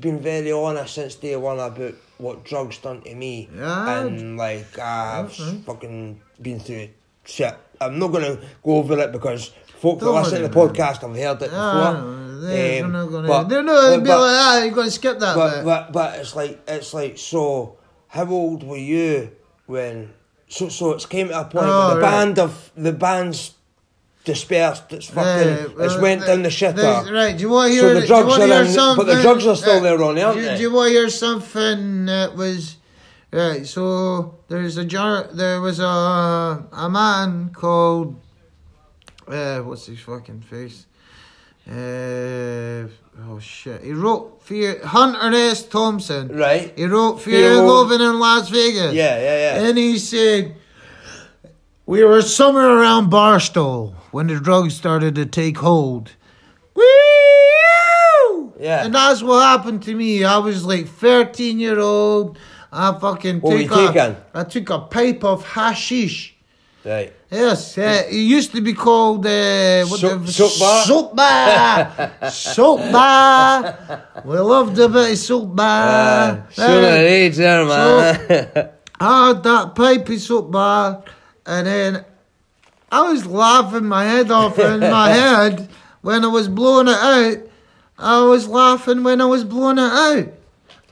been 0.00 0.20
very 0.20 0.50
honest 0.52 0.94
since 0.94 1.16
day 1.16 1.36
one 1.36 1.58
about 1.58 1.94
what 2.22 2.44
drugs 2.44 2.78
done 2.78 3.02
to 3.02 3.14
me, 3.14 3.48
Yeah. 3.54 3.98
and 3.98 4.36
like 4.38 4.78
I've 4.78 5.32
fucking 5.66 6.20
been 6.40 6.60
through 6.60 6.88
shit. 7.24 7.54
I'm 7.80 7.98
not 7.98 8.08
gonna 8.14 8.38
go 8.62 8.76
over 8.80 8.98
it 9.00 9.10
because 9.12 9.50
folk 9.80 9.98
that 10.00 10.10
listen 10.10 10.42
to 10.42 10.48
the 10.48 10.54
man. 10.54 10.68
podcast 10.68 10.98
have 11.02 11.16
heard 11.16 11.42
it 11.42 11.50
Ah, 11.52 11.92
before. 11.92 12.40
they're 12.48 12.84
Um, 12.84 12.92
not 12.92 13.06
gonna, 13.10 13.28
but- 13.28 13.48
they're 13.48 13.62
not 13.62 13.90
to 13.94 13.98
be 14.00 14.06
but- 14.06 14.20
like 14.20 14.30
that. 14.40 14.64
You're 14.64 14.74
going 14.74 14.86
to 14.86 14.90
skip 15.00 15.18
that 15.18 15.34
but, 15.34 15.50
bit. 15.56 15.64
but 15.64 15.92
but 15.92 16.18
it's 16.20 16.34
like 16.36 16.60
it's 16.68 16.94
like 16.94 17.18
so. 17.18 17.76
How 18.08 18.26
old 18.30 18.62
were 18.62 18.76
you 18.92 19.30
when? 19.66 20.12
So 20.48 20.68
so 20.68 20.92
it's 20.92 21.06
came 21.06 21.28
to 21.28 21.40
a 21.40 21.44
point 21.44 21.66
Oh, 21.66 21.86
where 21.88 21.94
the 21.96 22.00
right. 22.02 22.10
band 22.10 22.38
of 22.38 22.70
the 22.76 22.92
band's 22.92 23.54
dispersed. 24.24 24.92
It's 24.92 25.06
fucking. 25.06 25.48
Yeah, 25.48 25.84
it's 25.84 25.98
went 25.98 26.26
down 26.26 26.42
the 26.42 26.48
shitter. 26.48 27.10
Right, 27.12 27.36
do 27.36 27.42
you 27.42 27.50
want 27.50 27.72
to 27.72 27.78
So 27.78 27.84
hear 27.86 27.94
the 27.94 28.00
do 28.02 28.06
drugs 28.06 28.38
are 28.38 28.62
in- 28.62 28.68
something? 28.70 29.06
but 29.06 29.14
the 29.14 29.22
drugs 29.22 29.46
are 29.46 29.56
still 29.56 29.80
there, 29.80 29.98
Ronnie, 29.98 30.22
aren't 30.22 30.38
do, 30.38 30.44
they? 30.44 30.56
Do 30.56 30.62
you 30.62 30.72
want 30.72 30.88
to 30.88 30.92
hear 30.94 31.08
something 31.10 32.06
that 32.06 32.34
was 32.36 32.76
right? 33.32 33.66
So 33.66 34.38
there's 34.48 34.76
a 34.76 34.84
jar. 34.84 35.28
There 35.32 35.60
was 35.60 35.80
a 35.80 36.66
a 36.72 36.88
man 36.90 37.50
called 37.52 38.20
uh, 39.28 39.60
what's 39.60 39.86
his 39.86 40.00
fucking 40.00 40.42
face? 40.42 40.86
Uh, 41.68 42.88
oh 43.28 43.38
shit! 43.40 43.82
He 43.84 43.92
wrote 43.92 44.42
Fear 44.42 44.84
Hunter 44.84 45.32
S. 45.36 45.62
Thompson. 45.66 46.36
Right. 46.36 46.72
He 46.76 46.86
wrote 46.86 47.20
Fear 47.20 47.50
Fear 47.50 47.62
Loathing 47.62 48.00
in 48.00 48.18
Las 48.18 48.48
Vegas. 48.48 48.92
Yeah, 48.94 49.16
yeah, 49.20 49.38
yeah. 49.56 49.68
And 49.68 49.78
he 49.78 49.96
said, 49.98 50.56
We 51.86 52.02
were 52.04 52.22
somewhere 52.22 52.68
around 52.78 53.10
Barstow 53.10 53.94
when 54.12 54.28
the 54.28 54.38
drugs 54.38 54.74
started 54.76 55.14
to 55.16 55.26
take 55.26 55.58
hold. 55.58 56.12
Woo! 56.74 58.52
Yeah. 58.60 58.84
And 58.84 58.94
that's 58.94 59.22
what 59.22 59.42
happened 59.42 59.82
to 59.84 59.94
me. 59.94 60.24
I 60.24 60.38
was 60.38 60.64
like 60.64 60.86
13 60.86 61.58
year 61.58 61.78
old. 61.80 62.38
I 62.70 62.98
fucking 62.98 63.40
What 63.40 63.58
took 63.60 63.70
a, 63.72 63.86
taking? 63.92 64.16
I 64.34 64.44
took 64.44 64.70
a 64.70 64.78
pipe 64.80 65.24
of 65.24 65.44
hashish. 65.46 66.34
Right. 66.84 67.12
Yes, 67.30 67.78
uh, 67.78 68.02
it 68.08 68.14
used 68.14 68.50
to 68.52 68.60
be 68.60 68.72
called 68.72 69.24
uh, 69.24 69.84
what 69.86 70.00
Soap- 70.00 70.26
the, 70.26 70.32
soap 70.32 70.58
bar? 70.58 70.84
Soap 70.84 71.16
bar. 71.16 72.12
soap 72.30 72.80
bar. 72.92 74.04
We 74.24 74.38
loved 74.38 74.78
a 74.78 74.88
bit 74.88 75.12
of 75.12 75.18
soap 75.18 75.54
bar. 75.54 75.88
Uh, 75.88 76.50
Sooner 76.50 76.82
Right. 76.82 76.96
age 76.98 77.36
there, 77.36 77.64
man. 77.64 78.70
I 79.00 79.28
had 79.28 79.42
that 79.44 79.74
pipey 79.76 80.18
soap 80.18 80.50
bar, 80.50 81.04
and 81.46 81.66
then 81.66 82.04
I 82.92 83.10
was 83.10 83.24
laughing 83.24 83.86
my 83.86 84.04
head 84.04 84.30
off 84.30 84.58
in 84.58 84.80
my 84.80 85.08
head 85.20 85.68
when 86.02 86.24
I 86.24 86.28
was 86.28 86.46
blowing 86.46 86.88
it 86.88 86.98
out. 86.98 87.38
I 87.98 88.22
was 88.22 88.46
laughing 88.46 89.02
when 89.02 89.20
I 89.20 89.24
was 89.24 89.44
blowing 89.44 89.78
it 89.78 89.80
out. 89.80 90.28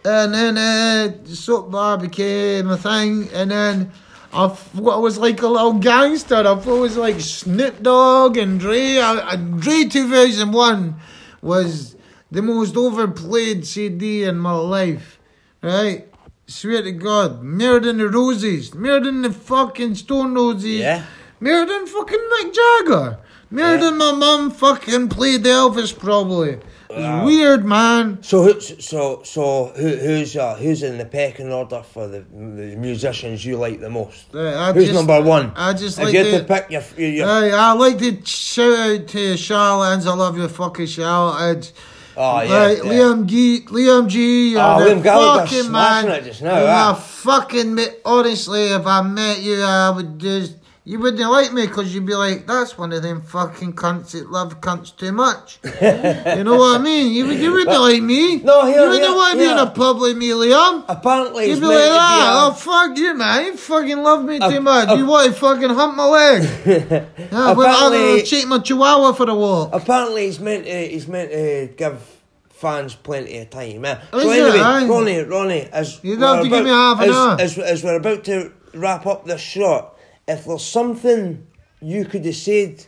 And 0.02 0.32
then 0.32 0.56
uh, 0.56 1.14
the 1.24 1.36
soap 1.36 1.70
bar 1.70 1.98
became 1.98 2.70
a 2.70 2.78
thing, 2.78 3.28
and 3.34 3.50
then 3.50 3.92
I 4.32 4.44
I 4.46 4.96
was 4.96 5.18
like 5.18 5.42
a 5.42 5.46
little 5.46 5.74
gangster. 5.74 6.36
I 6.36 6.54
thought 6.54 6.78
it 6.78 6.80
was 6.80 6.96
like 6.96 7.20
Snoop 7.20 7.82
Dogg 7.82 8.38
and 8.38 8.58
Dre. 8.58 8.96
I, 8.98 9.32
I, 9.32 9.36
Dre 9.36 9.84
2001 9.84 10.94
was 11.42 11.96
the 12.30 12.40
most 12.40 12.76
overplayed 12.78 13.66
CD 13.66 14.24
in 14.24 14.38
my 14.38 14.52
life, 14.52 15.18
right? 15.62 16.06
Swear 16.46 16.82
to 16.82 16.92
God, 16.92 17.42
Married 17.42 17.84
in 17.84 17.98
the 17.98 18.08
Roses, 18.08 18.74
Married 18.74 19.06
in 19.06 19.20
the 19.20 19.32
fucking 19.32 19.96
Stone 19.96 20.34
Roses, 20.34 20.80
Yeah. 20.80 21.04
Married 21.40 21.68
in 21.70 21.86
fucking 21.86 22.18
Mick 22.18 22.54
Jagger, 22.54 23.18
Married 23.50 23.80
Yeah. 23.80 23.88
in 23.88 23.96
my 23.98 24.12
mum 24.12 24.50
fucking 24.50 25.08
played 25.08 25.42
the 25.42 25.50
Elvis 25.50 25.96
probably. 25.98 26.50
It 26.50 26.62
was 26.96 27.04
Wow. 27.04 27.24
weird, 27.24 27.64
man. 27.64 28.18
So 28.22 28.42
who, 28.42 28.60
so 28.60 29.22
so 29.24 29.72
who, 29.76 29.88
who's 29.96 30.36
uh, 30.36 30.56
who's 30.56 30.82
in 30.82 30.98
the 30.98 31.04
pecking 31.04 31.52
order 31.52 31.82
for 31.82 32.08
the, 32.08 32.20
the 32.32 32.76
musicians 32.76 33.44
you 33.44 33.56
like 33.56 33.80
the 33.80 33.88
most? 33.90 34.26
Right, 34.32 34.54
I 34.54 34.72
Who's 34.72 34.86
just- 34.86 34.94
number 34.94 35.20
one? 35.22 35.52
I 35.56 35.72
just 35.72 35.98
if 35.98 36.04
like 36.04 36.14
you 36.14 36.24
to 36.38 36.44
pick 36.44 36.70
your, 36.70 36.82
your, 37.08 37.26
Hey, 37.26 37.52
I 37.52 37.72
like 37.72 37.98
to 37.98 38.24
shout 38.26 38.72
out 38.78 39.06
to 39.08 39.36
Charlotte. 39.36 40.04
I 40.06 40.14
love 40.14 40.36
your 40.36 40.48
fucking 40.48 40.86
Charlotte. 40.86 41.72
Oh, 42.16 42.40
yeah, 42.42 42.56
Right, 42.66 42.76
yeah. 42.78 42.90
Liam 42.90 43.26
G, 43.26 43.60
Liam 43.66 44.08
G, 44.08 44.50
you're 44.50 44.60
Oh, 44.60 44.84
the 44.84 44.90
Liam 44.90 45.02
Gallagher 45.02 45.46
fucking 45.46 45.72
man. 45.72 46.08
it 46.08 46.24
just 46.24 46.42
now, 46.42 46.58
You're 46.58 46.68
ah. 46.68 46.92
my 46.92 46.98
fucking 47.00 47.78
honestly, 48.04 48.64
if 48.64 48.84
I 48.86 49.00
met 49.02 49.40
you, 49.40 49.62
I 49.62 49.90
would 49.90 50.18
just 50.18 50.54
you 50.84 50.98
wouldn't 50.98 51.30
like 51.30 51.52
me 51.52 51.66
because 51.66 51.94
you'd 51.94 52.06
be 52.06 52.14
like, 52.14 52.46
that's 52.46 52.76
one 52.78 52.92
of 52.92 53.02
them 53.02 53.20
fucking 53.20 53.74
cunts 53.74 54.12
that 54.12 54.30
love 54.30 54.60
cunts 54.62 54.96
too 54.96 55.12
much. 55.12 55.58
you 55.64 56.42
know 56.44 56.56
what 56.56 56.80
I 56.80 56.82
mean? 56.82 57.12
You, 57.12 57.26
would- 57.26 57.38
you 57.38 57.52
wouldn't 57.52 57.78
like 57.80 58.02
me. 58.02 58.36
No, 58.38 58.64
here- 58.66 58.76
you 58.84 58.88
wouldn't 58.88 59.02
here- 59.04 59.14
want 59.14 59.32
to 59.34 59.38
be 59.38 59.44
in 59.50 59.58
a 59.58 59.66
pub 59.70 60.00
with 60.00 60.16
me, 60.16 60.28
Liam. 60.30 60.84
Apparently, 60.88 61.50
You'd 61.50 61.60
be 61.60 61.66
like 61.66 61.76
to 61.76 61.88
that. 61.90 62.16
be 62.16 62.22
a- 62.22 62.50
Oh 62.50 62.52
fuck 62.54 62.96
you, 62.96 63.14
man! 63.14 63.44
You 63.46 63.56
fucking 63.56 63.98
love 64.02 64.24
me 64.24 64.36
A- 64.40 64.48
too 64.50 64.60
much. 64.60 64.88
a- 64.90 64.96
you 64.96 65.06
want 65.06 65.32
to 65.32 65.38
fucking 65.38 65.68
hump 65.70 65.96
my 65.96 66.06
leg? 66.06 66.42
yeah, 66.66 67.04
well, 67.30 67.50
I'm 67.50 67.58
Apparently- 67.58 67.98
gonna 68.16 68.22
take 68.22 68.46
my 68.48 68.58
chihuahua 68.58 69.12
for 69.12 69.28
a 69.28 69.34
walk. 69.34 69.70
Apparently, 69.74 70.26
he's 70.26 70.40
meant 70.40 70.64
to, 70.64 70.88
he's 70.88 71.06
meant 71.06 71.30
to 71.30 71.68
give 71.76 72.00
fans 72.48 72.94
plenty 72.94 73.38
of 73.38 73.50
time. 73.50 73.84
Eh? 73.84 73.98
So 74.12 74.18
it? 74.30 74.38
anyway, 74.40 74.88
Ronnie, 74.88 75.22
Ronnie, 75.24 75.68
as 75.72 76.00
You'd 76.02 76.20
have 76.20 76.38
we're 76.38 76.42
to 76.44 76.48
give 76.48 76.60
about- 76.60 76.64
me 76.64 76.70
half 76.70 77.00
an 77.00 77.08
as, 77.10 77.14
hour. 77.16 77.40
As, 77.40 77.58
as 77.58 77.84
we're 77.84 77.96
about 77.96 78.24
to 78.24 78.52
wrap 78.74 79.06
up 79.06 79.24
this 79.26 79.40
shot, 79.40 79.96
if 80.28 80.44
there's 80.44 80.64
something 80.64 81.46
you 81.80 82.04
could 82.04 82.24
have 82.24 82.36
said 82.36 82.84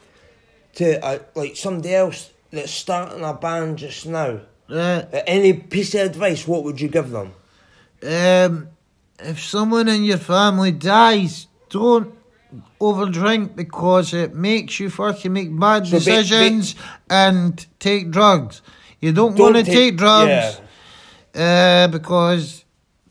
to 0.74 1.04
uh, 1.04 1.18
like 1.34 1.56
somebody 1.56 1.94
else 1.94 2.30
that's 2.50 2.70
starting 2.72 3.24
a 3.24 3.34
band 3.34 3.78
just 3.78 4.06
now, 4.06 4.40
Right. 4.68 5.06
uh, 5.12 5.22
any 5.26 5.52
piece 5.52 5.94
of 5.94 6.02
advice, 6.02 6.46
what 6.46 6.64
would 6.64 6.80
you 6.80 6.88
give 6.88 7.10
them? 7.10 7.32
Um, 8.02 8.68
if 9.18 9.40
someone 9.42 9.88
in 9.88 10.04
your 10.04 10.18
family 10.18 10.72
dies, 10.72 11.46
don't 11.68 12.14
overdrink 12.80 13.54
because 13.56 14.12
it 14.12 14.34
makes 14.34 14.78
you 14.80 14.90
fucking 14.90 15.32
make 15.32 15.58
bad 15.58 15.86
So 15.86 15.92
ba- 15.98 15.98
ba- 15.98 16.04
decisions 16.04 16.74
and 17.08 17.64
take 17.78 18.10
drugs. 18.10 18.60
You 19.00 19.12
don't, 19.12 19.36
Don't 19.36 19.54
want 19.54 19.64
to 19.66 19.70
take, 19.72 19.96
drugs 19.96 20.60
yeah. 21.34 21.84
uh, 21.86 21.88
because 21.88 22.64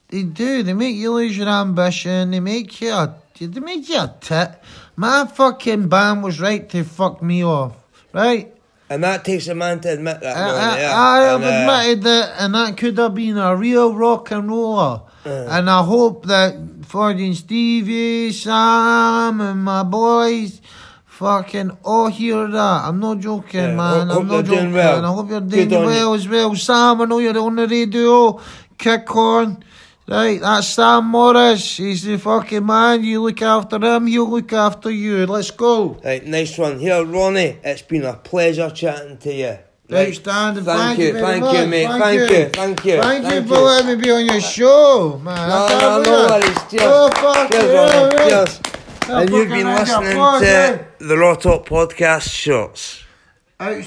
they 0.10 0.23
do. 0.23 0.63
They 0.63 0.73
make 0.73 0.95
you 0.95 1.12
lose 1.13 1.38
your 1.38 1.49
ambition. 1.49 2.31
They 2.31 2.39
make 2.39 2.79
you 2.81 2.91
a, 2.91 3.15
they 3.47 3.75
you 3.75 3.97
a 3.99 4.13
tit. 4.21 4.62
My 4.95 5.25
fucking 5.25 5.88
band 5.89 6.23
was 6.23 6.39
right 6.39 6.67
to 6.69 6.84
fuck 6.84 7.21
me 7.21 7.43
off, 7.43 7.73
right? 8.13 8.54
And 8.89 9.04
that 9.06 9.23
takes 9.23 9.47
a 9.47 9.56
man 9.56 9.80
to 9.82 9.93
admit 9.93 10.19
that. 10.19 10.36
I, 10.36 10.49
I, 10.49 10.80
yeah. 10.80 10.99
I 10.99 11.21
have 11.21 11.41
And, 11.41 11.69
uh, 11.69 11.73
admitted 11.73 12.04
that, 12.04 12.34
and 12.39 12.54
that 12.56 12.75
could 12.77 12.97
have 12.97 13.15
been 13.15 13.38
a 13.38 13.56
real 13.56 13.95
rock 13.95 14.32
and 14.32 14.49
roller. 14.49 15.04
Uh. 15.25 15.30
And 15.49 15.69
I 15.69 15.82
hope 15.84 16.25
that 16.25 16.56
fucking 16.88 17.36
Stevie, 17.36 18.34
Sam, 18.34 19.39
and 19.39 19.63
my 19.63 19.84
boys 19.84 20.60
fucking 21.06 21.71
all 21.84 22.08
hear 22.08 22.47
that. 22.47 22.82
I'm 22.86 22.99
not 22.99 23.19
joking, 23.19 23.60
Yeah, 23.62 23.75
man. 23.75 24.12
I'm 24.12 24.27
not 24.27 24.32
you're 24.34 24.43
joking. 24.43 24.60
doing 24.60 24.73
well. 24.73 25.06
I 25.06 25.08
hope 25.08 25.30
you're 25.30 25.39
doing 25.41 25.69
well 25.69 26.10
you. 26.10 26.15
as 26.15 26.27
well. 26.27 26.56
Sam, 26.56 27.01
I 27.01 27.06
know 27.06 27.19
you're 27.19 27.38
on 27.38 27.56
the 27.56 27.67
radio. 27.67 28.41
Kick 28.77 29.15
on. 29.15 29.63
Right, 30.12 30.41
that's 30.41 30.67
Sam 30.67 31.06
Morris. 31.06 31.78
He's 31.78 32.04
the 32.04 32.17
fucking 32.17 32.65
man. 32.65 33.02
You 33.02 33.21
look 33.21 33.41
after 33.41 33.78
him, 33.78 34.08
he'll 34.08 34.30
look 34.30 34.52
after 34.52 34.91
you. 34.91 35.26
Let's 35.26 35.52
go. 35.52 36.02
Right, 36.04 36.26
nice 36.26 36.58
one. 36.58 36.80
Here, 36.80 37.02
Ronnie, 37.06 37.60
it's 37.63 37.82
been 37.82 38.04
a 38.04 38.15
pleasure 38.15 38.69
chatting 38.71 39.19
to 39.19 39.34
you. 39.34 39.58
Right. 39.89 40.10
Outstanding. 40.10 40.65
Thank, 40.65 40.80
Thank, 40.80 41.00
you, 41.00 41.13
thank 41.13 41.41
much. 41.45 41.56
you, 41.56 41.65
mate. 41.67 41.88
Thank, 41.88 42.30
you. 42.30 42.50
thank 42.50 42.86
you, 42.86 43.02
Thank, 43.02 43.24
thank 43.24 43.36
you 43.36 43.56
for 43.56 43.62
letting 43.62 43.88
me 43.88 44.04
be 44.04 44.12
on 44.12 44.26
your 44.26 44.41
show, 44.41 45.17
man. 45.24 45.47
No, 45.47 45.65
I 45.65 45.80
no, 45.80 46.02
no 46.04 46.28
worries. 46.28 46.58
Cheers. 46.69 46.84
Oh, 46.84 47.10
fuck 47.15 47.52
Cheers, 47.52 47.63
you, 47.63 47.78
Ronnie. 47.78 48.30
Cheers. 48.30 48.62
And 49.10 49.30
you've 49.30 49.47
been 49.50 49.67
listening 49.67 50.17
to 50.17 50.86
the 51.00 51.17
Raw 51.17 51.36
Talk 51.36 51.65
Podcast 51.67 52.30
Shorts. 52.30 53.04
Out- 53.62 53.78